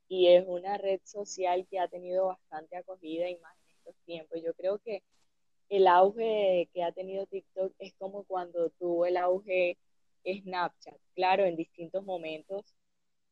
y 0.09 0.29
es 0.29 0.45
una 0.47 0.79
red 0.79 1.01
social 1.03 1.67
que 1.69 1.81
ha 1.81 1.89
tenido 1.89 2.27
bastante 2.27 2.77
acogida 2.77 3.29
y 3.29 3.37
más 3.39 3.57
en 3.57 3.79
estos 3.79 3.97
tiempos. 4.05 4.41
Yo 4.45 4.55
creo 4.55 4.79
que 4.79 5.03
el 5.69 5.89
auge 5.89 6.69
que 6.73 6.85
ha 6.85 6.93
tenido 6.93 7.27
TikTok 7.27 7.73
es 7.81 7.95
como 7.99 8.23
cuando 8.25 8.71
tuvo 8.79 9.07
el 9.07 9.17
auge 9.17 9.77
Snapchat, 10.25 11.01
claro, 11.17 11.45
en 11.45 11.57
distintos 11.57 12.05
momentos, 12.05 12.65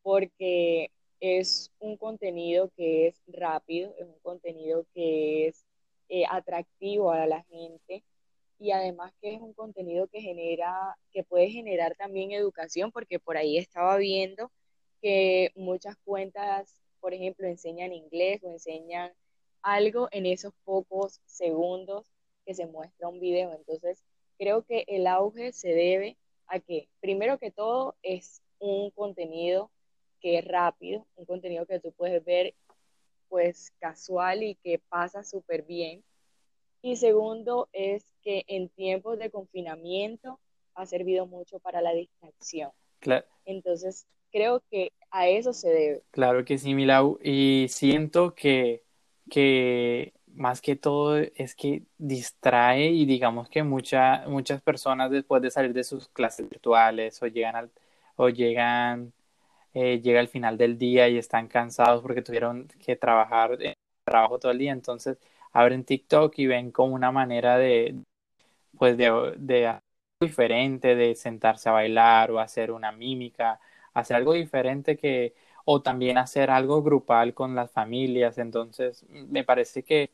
porque 0.02 0.90
es 1.20 1.70
un 1.78 1.96
contenido 1.96 2.72
que 2.76 3.06
es 3.06 3.22
rápido, 3.28 3.94
es 3.96 4.08
un 4.08 4.18
contenido 4.22 4.86
que 4.92 5.46
es 5.46 5.64
eh, 6.08 6.24
atractivo 6.28 7.12
a 7.12 7.26
la 7.28 7.44
gente 7.44 8.02
y 8.58 8.70
además 8.70 9.12
que 9.20 9.34
es 9.34 9.40
un 9.40 9.52
contenido 9.52 10.06
que 10.08 10.20
genera, 10.20 10.96
que 11.12 11.24
puede 11.24 11.50
generar 11.50 11.96
también 11.96 12.32
educación, 12.32 12.92
porque 12.92 13.18
por 13.18 13.36
ahí 13.36 13.58
estaba 13.58 13.96
viendo 13.96 14.50
que 15.02 15.52
muchas 15.54 15.96
cuentas, 16.04 16.80
por 17.00 17.14
ejemplo, 17.14 17.46
enseñan 17.46 17.92
inglés 17.92 18.42
o 18.42 18.50
enseñan 18.50 19.12
algo 19.62 20.08
en 20.12 20.26
esos 20.26 20.52
pocos 20.64 21.20
segundos 21.26 22.06
que 22.46 22.54
se 22.54 22.66
muestra 22.66 23.08
un 23.08 23.20
video. 23.20 23.52
Entonces, 23.52 24.02
creo 24.38 24.62
que 24.62 24.84
el 24.88 25.06
auge 25.06 25.52
se 25.52 25.68
debe 25.68 26.16
a 26.46 26.60
que, 26.60 26.88
primero 27.00 27.38
que 27.38 27.50
todo, 27.50 27.96
es 28.02 28.42
un 28.58 28.90
contenido 28.90 29.70
que 30.20 30.38
es 30.38 30.44
rápido, 30.44 31.06
un 31.16 31.26
contenido 31.26 31.66
que 31.66 31.80
tú 31.80 31.92
puedes 31.92 32.24
ver 32.24 32.54
pues 33.28 33.72
casual 33.78 34.42
y 34.42 34.54
que 34.56 34.78
pasa 34.78 35.24
súper 35.24 35.62
bien 35.62 36.04
y 36.84 36.96
segundo 36.96 37.70
es 37.72 38.04
que 38.22 38.44
en 38.46 38.68
tiempos 38.68 39.18
de 39.18 39.30
confinamiento 39.30 40.38
ha 40.74 40.84
servido 40.84 41.26
mucho 41.26 41.58
para 41.58 41.80
la 41.80 41.94
distracción. 41.94 42.72
Claro. 43.00 43.24
Entonces, 43.46 44.06
creo 44.30 44.62
que 44.70 44.92
a 45.10 45.26
eso 45.26 45.54
se 45.54 45.70
debe. 45.70 46.02
Claro 46.10 46.44
que 46.44 46.58
sí, 46.58 46.74
Milau. 46.74 47.18
Y 47.22 47.68
siento 47.70 48.34
que, 48.34 48.82
que 49.30 50.12
más 50.26 50.60
que 50.60 50.76
todo 50.76 51.16
es 51.16 51.54
que 51.54 51.84
distrae 51.96 52.90
y 52.90 53.06
digamos 53.06 53.48
que 53.48 53.62
mucha, 53.62 54.28
muchas 54.28 54.60
personas 54.60 55.10
después 55.10 55.40
de 55.40 55.50
salir 55.50 55.72
de 55.72 55.84
sus 55.84 56.10
clases 56.10 56.46
virtuales 56.50 57.22
o 57.22 57.26
llegan 57.28 57.56
al, 57.56 57.70
o 58.16 58.28
llegan 58.28 59.14
eh, 59.72 60.02
llega 60.02 60.20
el 60.20 60.28
final 60.28 60.58
del 60.58 60.76
día 60.76 61.08
y 61.08 61.16
están 61.16 61.48
cansados 61.48 62.02
porque 62.02 62.20
tuvieron 62.20 62.68
que 62.84 62.94
trabajar 62.94 63.56
en 63.62 63.74
trabajo 64.04 64.38
todo 64.38 64.52
el 64.52 64.58
día 64.58 64.72
entonces 64.72 65.18
abren 65.54 65.84
TikTok 65.84 66.38
y 66.38 66.46
ven 66.46 66.70
como 66.72 66.94
una 66.94 67.12
manera 67.12 67.58
de, 67.58 67.96
pues 68.78 68.96
de, 68.98 69.34
de 69.38 69.78
diferente, 70.20 70.96
de 70.96 71.14
sentarse 71.16 71.68
a 71.68 71.72
bailar 71.72 72.30
o 72.32 72.40
hacer 72.40 72.72
una 72.72 72.92
mímica, 72.92 73.60
hacer 73.94 74.16
algo 74.16 74.34
diferente 74.34 74.96
que, 74.96 75.34
o 75.64 75.82
también 75.82 76.18
hacer 76.18 76.50
algo 76.50 76.82
grupal 76.82 77.34
con 77.34 77.54
las 77.54 77.70
familias. 77.72 78.38
Entonces, 78.38 79.04
me 79.10 79.44
parece 79.44 79.84
que 79.84 80.10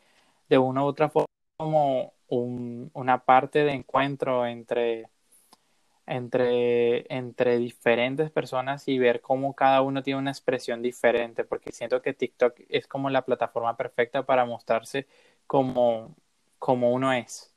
de 0.48 0.58
una 0.58 0.82
u 0.84 0.86
otra 0.86 1.10
forma 1.10 1.26
como 1.56 2.14
un, 2.28 2.90
una 2.94 3.24
parte 3.24 3.64
de 3.64 3.72
encuentro 3.72 4.46
entre, 4.46 5.08
entre, 6.06 7.06
entre 7.14 7.58
diferentes 7.58 8.30
personas 8.30 8.88
y 8.88 8.98
ver 8.98 9.20
cómo 9.20 9.54
cada 9.54 9.82
uno 9.82 10.02
tiene 10.02 10.18
una 10.20 10.30
expresión 10.32 10.82
diferente, 10.82 11.44
porque 11.44 11.72
siento 11.72 12.02
que 12.02 12.14
TikTok 12.14 12.54
es 12.68 12.86
como 12.88 13.10
la 13.10 13.24
plataforma 13.24 13.76
perfecta 13.76 14.24
para 14.24 14.44
mostrarse 14.44 15.06
como, 15.50 16.14
como 16.60 16.92
uno 16.92 17.12
es. 17.12 17.52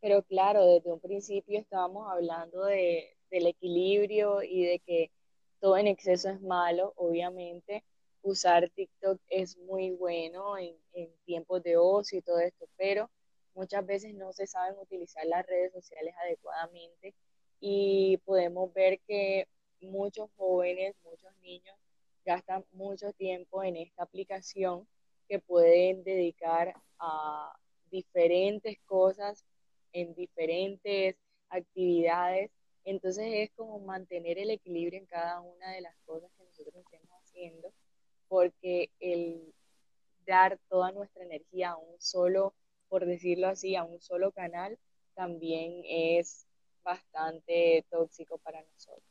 Pero 0.00 0.22
claro, 0.22 0.64
desde 0.64 0.92
un 0.92 1.00
principio 1.00 1.58
estábamos 1.58 2.08
hablando 2.08 2.64
de, 2.66 3.16
del 3.28 3.48
equilibrio 3.48 4.44
y 4.44 4.64
de 4.64 4.78
que 4.78 5.10
todo 5.58 5.76
en 5.76 5.88
exceso 5.88 6.30
es 6.30 6.40
malo, 6.40 6.92
obviamente. 6.94 7.82
Usar 8.22 8.70
TikTok 8.70 9.20
es 9.26 9.56
muy 9.58 9.90
bueno 9.90 10.56
en, 10.56 10.76
en 10.92 11.10
tiempos 11.24 11.60
de 11.64 11.76
ocio 11.76 12.20
y 12.20 12.22
todo 12.22 12.38
esto, 12.38 12.68
pero 12.76 13.10
muchas 13.54 13.84
veces 13.84 14.14
no 14.14 14.32
se 14.32 14.46
saben 14.46 14.78
utilizar 14.78 15.26
las 15.26 15.44
redes 15.44 15.72
sociales 15.72 16.14
adecuadamente 16.22 17.16
y 17.58 18.18
podemos 18.18 18.72
ver 18.72 19.00
que 19.08 19.48
muchos 19.80 20.30
jóvenes, 20.36 20.94
muchos 21.02 21.34
niños 21.40 21.76
gastan 22.24 22.64
mucho 22.70 23.12
tiempo 23.14 23.64
en 23.64 23.74
esta 23.74 24.04
aplicación 24.04 24.86
que 25.28 25.38
pueden 25.38 26.02
dedicar 26.04 26.74
a 26.98 27.52
diferentes 27.90 28.78
cosas 28.86 29.44
en 29.92 30.14
diferentes 30.14 31.16
actividades. 31.50 32.50
Entonces 32.84 33.26
es 33.28 33.50
como 33.54 33.78
mantener 33.80 34.38
el 34.38 34.50
equilibrio 34.50 34.98
en 34.98 35.06
cada 35.06 35.40
una 35.40 35.72
de 35.72 35.82
las 35.82 35.94
cosas 36.06 36.30
que 36.36 36.44
nosotros 36.44 36.74
estemos 36.76 37.10
haciendo, 37.22 37.72
porque 38.28 38.90
el 39.00 39.52
dar 40.26 40.58
toda 40.68 40.92
nuestra 40.92 41.24
energía 41.24 41.70
a 41.70 41.76
un 41.76 42.00
solo, 42.00 42.54
por 42.88 43.04
decirlo 43.06 43.48
así, 43.48 43.76
a 43.76 43.84
un 43.84 44.00
solo 44.00 44.32
canal, 44.32 44.78
también 45.14 45.82
es 45.84 46.46
bastante 46.82 47.84
tóxico 47.90 48.38
para 48.38 48.62
nosotros. 48.62 49.02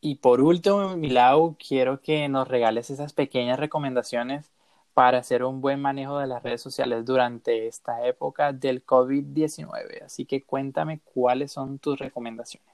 Y 0.00 0.16
por 0.16 0.40
último, 0.40 0.96
Milau, 0.96 1.56
quiero 1.56 2.00
que 2.00 2.28
nos 2.28 2.48
regales 2.48 2.90
esas 2.90 3.12
pequeñas 3.12 3.58
recomendaciones 3.58 4.51
para 4.94 5.18
hacer 5.18 5.42
un 5.44 5.60
buen 5.60 5.80
manejo 5.80 6.18
de 6.18 6.26
las 6.26 6.42
redes 6.42 6.60
sociales 6.60 7.04
durante 7.04 7.66
esta 7.66 8.06
época 8.06 8.52
del 8.52 8.84
COVID-19. 8.84 10.02
Así 10.04 10.26
que 10.26 10.42
cuéntame 10.42 11.00
cuáles 11.00 11.52
son 11.52 11.78
tus 11.78 11.98
recomendaciones. 11.98 12.72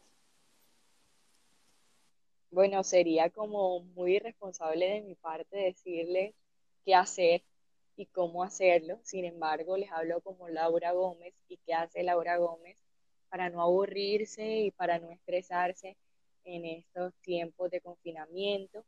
Bueno, 2.51 2.83
sería 2.83 3.31
como 3.31 3.81
muy 3.81 4.17
irresponsable 4.17 4.89
de 4.89 5.01
mi 5.03 5.15
parte 5.15 5.57
decirle 5.57 6.35
qué 6.85 6.95
hacer 6.95 7.43
y 7.95 8.07
cómo 8.07 8.43
hacerlo. 8.43 8.99
Sin 9.03 9.25
embargo, 9.25 9.77
les 9.77 9.93
hablo 9.93 10.21
como 10.23 10.49
Laura 10.49 10.93
Gómez 10.93 11.35
y 11.49 11.59
qué 11.59 11.75
hace 11.75 12.03
Laura 12.03 12.39
Gómez 12.39 12.79
para 13.29 13.51
no 13.51 13.61
aburrirse 13.63 14.61
y 14.61 14.71
para 14.71 14.99
no 14.99 15.11
estresarse 15.11 15.97
en 16.45 16.65
estos 16.65 17.13
tiempos 17.21 17.71
de 17.71 17.81
confinamiento. 17.81 18.85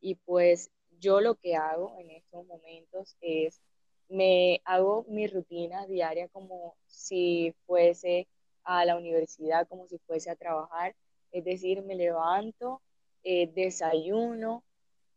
Y 0.00 0.16
pues 0.16 0.70
yo 1.00 1.20
lo 1.20 1.34
que 1.36 1.56
hago 1.56 1.94
en 1.98 2.10
estos 2.10 2.46
momentos 2.46 3.16
es, 3.20 3.60
me 4.08 4.60
hago 4.64 5.04
mi 5.08 5.26
rutina 5.26 5.86
diaria 5.86 6.28
como 6.28 6.76
si 6.86 7.54
fuese 7.66 8.26
a 8.64 8.84
la 8.84 8.96
universidad, 8.96 9.68
como 9.68 9.86
si 9.88 9.98
fuese 9.98 10.30
a 10.30 10.36
trabajar. 10.36 10.94
Es 11.32 11.44
decir, 11.44 11.82
me 11.82 11.94
levanto, 11.94 12.80
eh, 13.22 13.50
desayuno, 13.54 14.62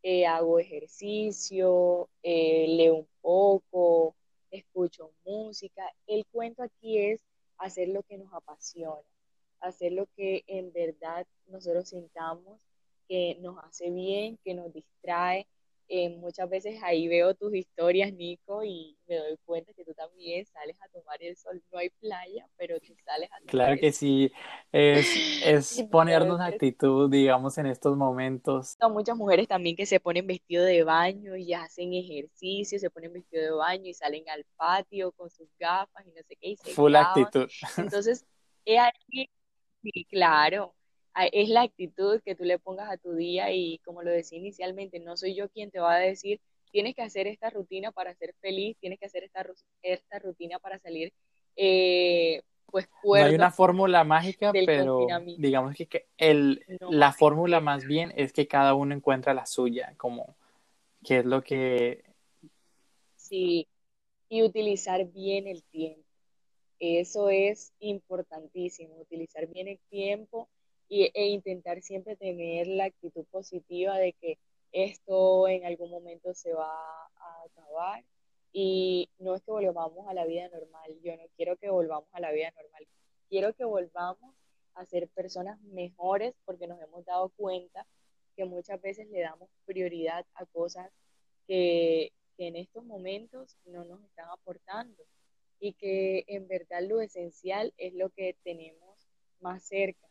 eh, 0.04 0.26
hago 0.26 0.60
ejercicio, 0.60 2.10
eh, 2.24 2.65
leo 2.70 2.96
un 2.96 3.08
poco, 3.22 4.15
escucho 4.50 5.12
música. 5.26 5.84
El 6.08 6.26
cuento 6.28 6.63
aquí 6.63 6.98
es 6.98 7.22
hacer 7.58 7.89
lo 7.89 8.04
que 8.04 8.17
nos 8.17 8.34
apasiona, 8.34 9.08
hacer 9.60 9.94
lo 9.94 10.08
que 10.15 10.44
en 10.48 10.72
verdad 10.74 11.26
nosotros 11.48 11.89
sintamos 11.89 12.60
que 13.08 13.38
nos 13.41 13.58
hace 13.63 13.89
bien, 13.91 14.38
que 14.44 14.54
nos 14.54 14.74
distrae, 14.74 15.48
eh, 15.93 16.10
muchas 16.10 16.49
veces 16.49 16.82
ahí 16.84 17.10
veo 17.10 17.34
tus 17.34 17.54
historias, 17.54 18.13
Nico, 18.13 18.63
y 18.63 18.97
me 19.10 19.17
doy 19.17 19.36
cuenta 19.43 19.73
que 19.73 19.84
tú 19.84 19.93
también 19.93 20.45
sales 20.45 20.77
a 20.80 20.88
tomar 20.88 21.21
el 21.21 21.36
sol. 21.36 21.62
No 21.69 21.80
hay 21.80 21.89
playa, 21.89 22.47
pero 22.56 22.80
tú 22.80 22.95
sales 23.04 23.30
a 23.30 23.39
tomar 23.39 23.49
Claro 23.49 23.75
que 23.77 23.91
sí, 23.91 24.32
es, 24.71 25.06
es 25.45 25.84
ponernos 25.91 26.39
actitud, 26.39 27.12
digamos, 27.12 27.58
en 27.58 27.65
estos 27.65 27.97
momentos. 27.97 28.77
Hay 28.80 28.89
muchas 28.89 29.17
mujeres 29.17 29.49
también 29.49 29.75
que 29.75 29.86
se 29.86 29.99
ponen 29.99 30.25
vestido 30.27 30.63
de 30.63 30.86
baño 30.86 31.36
y 31.36 31.54
hacen 31.54 31.93
ejercicio, 31.93 32.80
se 32.80 32.89
ponen 32.89 33.12
vestido 33.12 33.43
de 33.43 33.51
baño 33.51 33.89
y 33.89 33.93
salen 33.93 34.23
al 34.30 34.45
patio 34.56 35.12
con 35.12 35.30
sus 35.30 35.49
gafas 35.60 36.06
y 36.08 36.12
no 36.12 36.23
sé 36.25 36.38
qué, 36.39 36.51
y 36.51 36.56
se 36.56 36.71
Full 36.71 36.95
actitud. 36.95 37.49
Entonces, 37.77 38.25
es 38.63 38.80
aquí, 38.80 39.30
sí, 39.84 40.06
claro, 40.06 40.73
es 41.32 41.50
la 41.50 41.63
actitud 41.63 42.21
que 42.24 42.36
tú 42.36 42.43
le 42.43 42.60
pongas 42.60 42.89
a 42.89 42.97
tu 42.97 43.13
día 43.13 43.52
y 43.52 43.80
como 43.80 44.04
lo 44.04 44.12
decía 44.12 44.38
inicialmente, 44.38 45.00
no 45.00 45.17
soy 45.17 45.36
yo 45.36 45.50
quien 45.50 45.71
te 45.71 45.80
va 45.80 45.95
a 45.95 46.00
decir, 46.00 46.39
tienes 46.71 46.95
que 46.95 47.02
hacer 47.02 47.28
esta 47.28 47.50
rutina 47.50 47.91
para 47.91 48.13
ser 48.15 48.34
feliz, 48.39 48.78
tienes 48.80 49.00
que 49.00 49.06
hacer 49.06 49.24
esta, 49.24 49.45
esta 49.82 50.19
rutina 50.19 50.60
para 50.60 50.80
salir, 50.80 51.13
eh, 51.56 52.41
pues 52.67 52.88
No 53.04 53.13
hay 53.15 53.36
una 53.36 53.52
fórmula 53.52 54.04
mágica, 54.06 54.54
pero 54.54 55.08
digamos 55.38 55.76
que, 55.76 56.08
el, 56.17 56.63
la 56.89 57.12
fórmula 57.12 57.60
más 57.60 57.86
bien 57.86 58.13
es 58.15 58.32
que 58.32 58.47
cada 58.47 58.74
uno 58.74 58.95
encuentra 58.95 59.34
la 59.34 59.45
suya, 59.45 59.93
como 59.97 60.38
que 61.04 61.19
es 61.19 61.26
lo 61.26 61.43
que... 61.43 62.04
Sí, 63.17 63.67
y 64.30 64.43
utilizar 64.43 65.06
bien 65.12 65.47
el 65.47 65.63
tiempo. 65.63 66.02
Eso 66.80 67.30
es 67.30 67.74
importantísimo, 67.80 68.95
utilizar 68.95 69.47
bien 69.47 69.67
el 69.67 69.80
tiempo 69.89 70.50
e 70.91 71.27
intentar 71.27 71.82
siempre 71.82 72.17
tener 72.17 72.67
la 72.67 72.86
actitud 72.86 73.25
positiva 73.32 73.97
de 73.97 74.12
que 74.13 74.38
esto 74.73 75.47
en 75.47 75.65
algún 75.65 75.89
momento 75.89 76.34
se 76.34 76.54
va 76.54 76.69
a 76.69 77.43
acabar 77.45 78.04
y 78.51 79.10
no 79.17 79.36
es 79.36 79.41
que 79.43 79.51
volvamos 79.51 80.08
a 80.10 80.13
la 80.13 80.25
vida 80.25 80.49
normal, 80.49 80.99
yo 81.01 81.15
no 81.15 81.23
quiero 81.38 81.56
que 81.56 81.69
volvamos 81.69 82.10
a 82.12 82.19
la 82.19 82.34
vida 82.34 82.51
normal, 82.51 82.86
quiero 83.30 83.54
que 83.54 83.63
volvamos 83.63 84.36
a 84.73 84.86
ser 84.86 85.08
personas 85.08 85.62
mejores 85.62 86.34
porque 86.43 86.67
nos 86.67 86.82
hemos 86.82 87.06
dado 87.06 87.30
cuenta 87.38 87.88
que 88.36 88.43
muchas 88.43 88.82
veces 88.82 89.08
le 89.10 89.21
damos 89.21 89.49
prioridad 89.65 90.25
a 90.34 90.45
cosas 90.45 90.91
que, 91.47 92.12
que 92.36 92.47
en 92.47 92.58
estos 92.58 92.84
momentos 92.84 93.56
no 93.65 93.86
nos 93.86 94.04
están 94.04 94.30
aportando 94.30 95.04
y 95.58 95.71
que 95.73 96.25
en 96.27 96.49
verdad 96.49 96.82
lo 96.82 96.99
esencial 96.99 97.73
es 97.77 97.93
lo 97.93 98.10
que 98.10 98.36
tenemos 98.43 99.08
más 99.39 99.63
cerca 99.63 100.11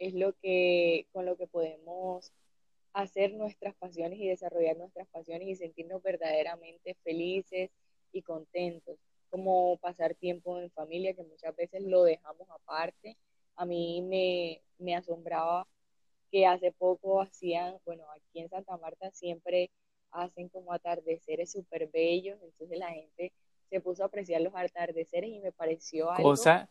es 0.00 0.14
lo 0.14 0.32
que, 0.32 1.06
con 1.12 1.26
lo 1.26 1.36
que 1.36 1.46
podemos 1.46 2.32
hacer 2.94 3.34
nuestras 3.34 3.76
pasiones 3.76 4.18
y 4.18 4.26
desarrollar 4.26 4.76
nuestras 4.76 5.06
pasiones 5.08 5.46
y 5.46 5.54
sentirnos 5.54 6.02
verdaderamente 6.02 6.96
felices 7.04 7.70
y 8.10 8.22
contentos, 8.22 8.98
como 9.28 9.76
pasar 9.76 10.14
tiempo 10.14 10.58
en 10.58 10.70
familia, 10.70 11.14
que 11.14 11.22
muchas 11.22 11.54
veces 11.54 11.84
lo 11.84 12.02
dejamos 12.02 12.48
aparte. 12.50 13.16
A 13.54 13.66
mí 13.66 14.02
me, 14.02 14.62
me 14.78 14.96
asombraba 14.96 15.68
que 16.32 16.46
hace 16.46 16.72
poco 16.72 17.20
hacían, 17.20 17.76
bueno, 17.84 18.04
aquí 18.10 18.40
en 18.40 18.48
Santa 18.48 18.76
Marta 18.78 19.10
siempre 19.12 19.70
hacen 20.12 20.48
como 20.48 20.72
atardeceres 20.72 21.52
súper 21.52 21.88
bellos, 21.88 22.38
entonces 22.42 22.78
la 22.78 22.90
gente 22.90 23.32
se 23.68 23.80
puso 23.80 24.02
a 24.02 24.06
apreciar 24.06 24.40
los 24.40 24.54
atardeceres 24.56 25.30
y 25.30 25.40
me 25.40 25.52
pareció 25.52 26.10
algo... 26.10 26.30
Cosa, 26.30 26.68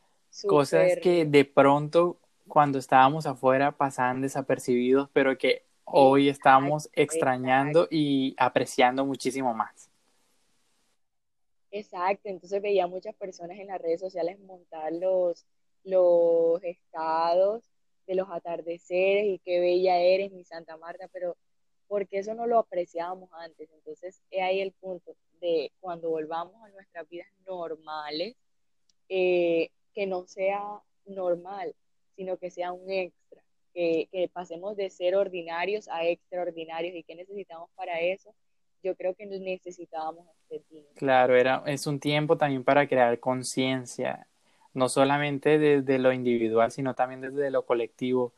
cosas 0.48 0.98
que 1.02 1.26
de 1.26 1.46
pronto 1.46 2.18
cuando 2.50 2.80
estábamos 2.80 3.26
afuera 3.26 3.72
pasaban 3.72 4.22
desapercibidos, 4.22 5.10
pero 5.14 5.38
que 5.38 5.64
hoy 5.86 6.28
estamos 6.28 6.90
extrañando 6.94 7.88
y 7.90 8.36
apreciando 8.38 9.06
muchísimo 9.06 9.54
más. 9.54 9.90
Exacto, 11.72 12.30
entonces 12.30 12.62
veía 12.62 12.88
muchas 12.88 13.16
personas 13.16 13.58
en 13.60 13.68
las 13.68 13.80
redes 13.80 14.00
sociales 14.00 14.40
montar 14.40 14.92
los, 14.92 15.46
los 15.84 16.64
estados 16.64 17.64
de 18.08 18.16
los 18.16 18.28
atardeceres 18.30 19.26
y 19.26 19.40
qué 19.40 19.60
bella 19.60 20.00
eres, 20.00 20.32
mi 20.32 20.44
Santa 20.44 20.78
Marta, 20.78 21.08
pero 21.14 21.38
porque 21.88 22.20
eso 22.20 22.34
no 22.34 22.48
lo 22.48 22.60
apreciábamos 22.60 23.30
antes. 23.34 23.70
Entonces, 23.72 24.22
es 24.32 24.42
ahí 24.42 24.62
el 24.62 24.72
punto 24.72 25.16
de 25.42 25.72
cuando 25.80 26.10
volvamos 26.10 26.56
a 26.64 26.70
nuestras 26.70 27.08
vidas 27.08 27.28
normales, 27.46 28.36
eh, 29.10 29.70
que 29.94 30.08
no 30.08 30.26
sea 30.28 30.82
normal, 31.06 31.76
sino 32.20 32.36
que 32.36 32.52
sea 32.52 32.74
un 32.74 32.92
extra, 32.92 33.42
que, 33.74 34.30
pasemos 34.34 34.76
de 34.76 34.90
ser 34.90 35.16
ordinarios 35.16 35.88
a 35.88 36.04
extraordinarios 36.04 36.94
y 36.94 37.04
que 37.04 37.16
necesitamos 37.16 37.70
para 37.78 38.02
eso. 38.02 38.36
Yo 38.84 38.94
creo 38.96 39.16
que 39.16 39.26
necesitábamos 39.26 40.28
este 40.42 40.60
tiempo. 40.68 40.90
Claro, 40.96 41.38
era, 41.38 41.64
es 41.66 41.88
un 41.88 42.02
tiempo 42.02 42.36
también 42.38 42.66
para 42.66 42.90
crear 42.90 43.22
conciencia, 43.22 44.28
no 44.74 44.90
solamente 44.90 45.60
desde 45.60 45.98
lo 45.98 46.12
individual, 46.12 46.74
sino 46.74 46.94
también 46.94 47.22
desde 47.22 47.52
lo 47.52 47.66
colectivo 47.66 48.34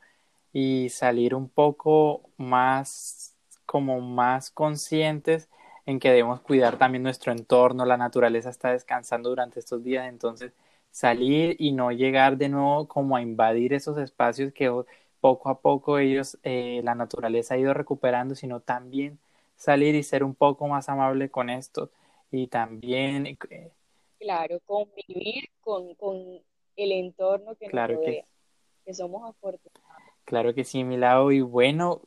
y 0.53 0.89
salir 0.89 1.33
un 1.33 1.49
poco 1.49 2.29
más 2.37 3.35
como 3.65 3.99
más 3.99 4.51
conscientes 4.51 5.49
en 5.87 5.99
que 5.99 6.09
debemos 6.09 6.39
cuidar 6.41 6.77
también 6.77 7.01
nuestro 7.01 7.31
entorno, 7.31 7.83
la 7.85 7.97
naturaleza 7.97 8.51
está 8.51 8.73
descansando 8.73 9.29
durante 9.29 9.59
estos 9.59 9.83
días, 9.83 10.07
entonces 10.07 10.53
salir 10.91 11.55
y 11.59 11.71
no 11.71 11.91
llegar 11.91 12.37
de 12.37 12.49
nuevo 12.49 12.87
como 12.87 13.15
a 13.15 13.21
invadir 13.21 13.73
esos 13.73 13.97
espacios 13.97 14.53
que 14.53 14.69
poco 15.19 15.49
a 15.49 15.61
poco 15.61 15.97
ellos, 15.99 16.37
eh, 16.43 16.81
la 16.83 16.95
naturaleza 16.95 17.55
ha 17.55 17.57
ido 17.57 17.73
recuperando, 17.73 18.35
sino 18.35 18.59
también 18.59 19.19
salir 19.55 19.95
y 19.95 20.03
ser 20.03 20.23
un 20.23 20.35
poco 20.35 20.67
más 20.67 20.89
amable 20.89 21.29
con 21.29 21.49
esto 21.49 21.91
y 22.31 22.47
también... 22.47 23.37
Eh, 23.49 23.71
claro, 24.19 24.59
convivir 24.65 25.49
con, 25.61 25.93
con 25.95 26.41
el 26.75 26.91
entorno 26.91 27.55
que 27.55 27.67
nos 27.67 27.87
rodea, 27.87 28.25
que, 28.85 28.93
somos 28.93 29.29
afortunados. 29.29 29.81
Claro 30.25 30.53
que 30.53 30.63
sí, 30.63 30.83
Milao, 30.83 31.31
y 31.31 31.41
bueno, 31.41 32.01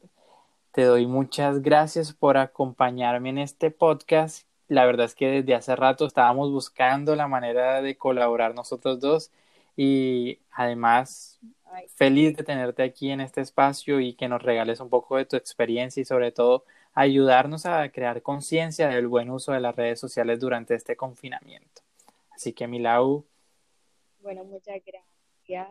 te 0.73 0.83
doy 0.83 1.07
muchas 1.07 1.63
gracias 1.63 2.13
por 2.13 2.37
acompañarme 2.37 3.31
en 3.31 3.39
este 3.39 3.71
podcast 3.71 4.49
la 4.69 4.87
verdad 4.87 5.07
es 5.07 5.15
que 5.15 5.29
desde 5.29 5.55
hace 5.55 5.77
rato 5.77 6.07
estábamos 6.07 6.51
buscando 6.51 7.17
la 7.17 7.29
manera 7.29 7.83
de 7.83 7.97
colaborar 7.97 8.55
nosotros 8.55 9.01
dos 9.01 9.31
y 9.77 10.39
además 10.53 11.41
feliz 11.95 12.37
de 12.37 12.45
tenerte 12.45 12.83
aquí 12.83 13.11
en 13.11 13.21
este 13.21 13.41
espacio 13.41 14.01
y 14.01 14.15
que 14.15 14.29
nos 14.29 14.43
regales 14.43 14.81
un 14.81 14.89
poco 14.89 15.17
de 15.17 15.25
tu 15.27 15.37
experiencia 15.37 16.01
y 16.01 16.05
sobre 16.05 16.33
todo 16.33 16.65
ayudarnos 16.95 17.67
a 17.67 17.89
crear 17.91 18.23
conciencia 18.23 18.89
del 18.89 19.09
buen 19.09 19.31
uso 19.31 19.53
de 19.53 19.61
las 19.61 19.75
redes 19.75 19.99
sociales 19.99 20.39
durante 20.39 20.75
este 20.75 20.97
confinamiento. 20.97 21.83
Así 22.31 22.53
que 22.53 22.69
Milau. 22.69 23.25
Bueno, 24.21 24.45
muchas 24.45 24.81
gracias. 24.85 25.69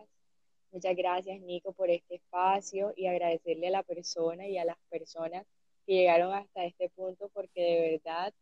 Muchas 0.71 0.95
gracias 0.95 1.39
Nico 1.41 1.71
por 1.73 1.89
este 1.89 2.15
espacio 2.15 2.93
y 2.95 3.08
agradecerle 3.08 3.67
a 3.67 3.71
la 3.71 3.84
persona 3.84 4.47
y 4.47 4.58
a 4.58 4.65
las 4.65 4.77
personas 4.89 5.45
que 5.86 5.93
llegaron 5.93 6.34
hasta 6.34 6.65
este 6.65 6.89
punto 6.89 7.29
porque 7.34 7.62
de 7.62 7.91
verdad 8.03 8.34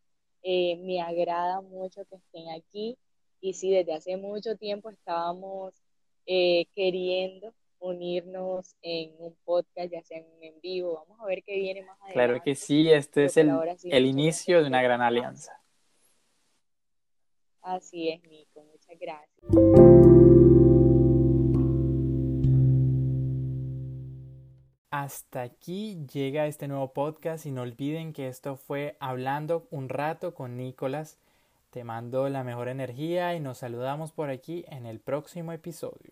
eh, 0.44 0.78
me 0.78 1.02
agrada 1.02 1.62
mucho 1.62 2.06
que 2.06 2.16
estén 2.16 2.50
aquí 2.50 2.98
y 3.42 3.54
sí, 3.54 3.72
desde 3.72 3.94
hace 3.94 4.18
mucho 4.18 4.56
tiempo 4.56 4.90
estábamos 4.90 5.74
eh, 6.26 6.68
queriendo 6.76 7.54
unirnos 7.80 8.76
en 8.84 9.16
un 9.18 9.36
podcast, 9.44 9.92
ya 9.92 10.04
sea 10.04 10.20
en, 10.20 10.62
vivo. 10.62 11.04
Vamos 11.08 11.20
a 11.20 11.26
ver 11.26 11.44
qué 11.44 11.56
viene 11.56 11.82
más 11.82 12.00
adelante. 12.02 12.14
Claro 12.14 12.44
que 12.44 12.56
sí, 12.56 12.92
este 12.92 13.26
es 13.26 13.38
el, 13.38 13.52
el 13.84 14.06
inicio 14.06 14.62
de 14.62 14.68
una 14.68 14.84
gran 14.84 15.02
alianza. 15.02 15.60
Así 17.62 18.10
es, 18.10 18.24
Nico. 18.24 18.64
Muchas 18.64 19.00
gracias. 19.00 20.01
Hasta 24.92 25.44
aquí 25.44 26.06
llega 26.12 26.48
este 26.48 26.68
nuevo 26.68 26.92
podcast 26.92 27.46
y 27.46 27.52
no 27.52 27.62
olviden 27.62 28.12
que 28.12 28.28
esto 28.28 28.58
fue 28.58 28.98
Hablando 29.00 29.66
un 29.72 29.88
rato 29.88 30.34
con 30.34 30.58
Nicolás. 30.58 31.18
Te 31.70 31.86
mando 31.86 32.28
la 32.28 32.44
mejor 32.44 32.68
energía 32.68 33.34
y 33.34 33.40
nos 33.40 33.60
saludamos 33.60 34.12
por 34.12 34.30
aquí 34.30 34.66
en 34.68 34.86
el 34.86 35.00
próximo 35.00 35.54
episodio. 35.54 36.12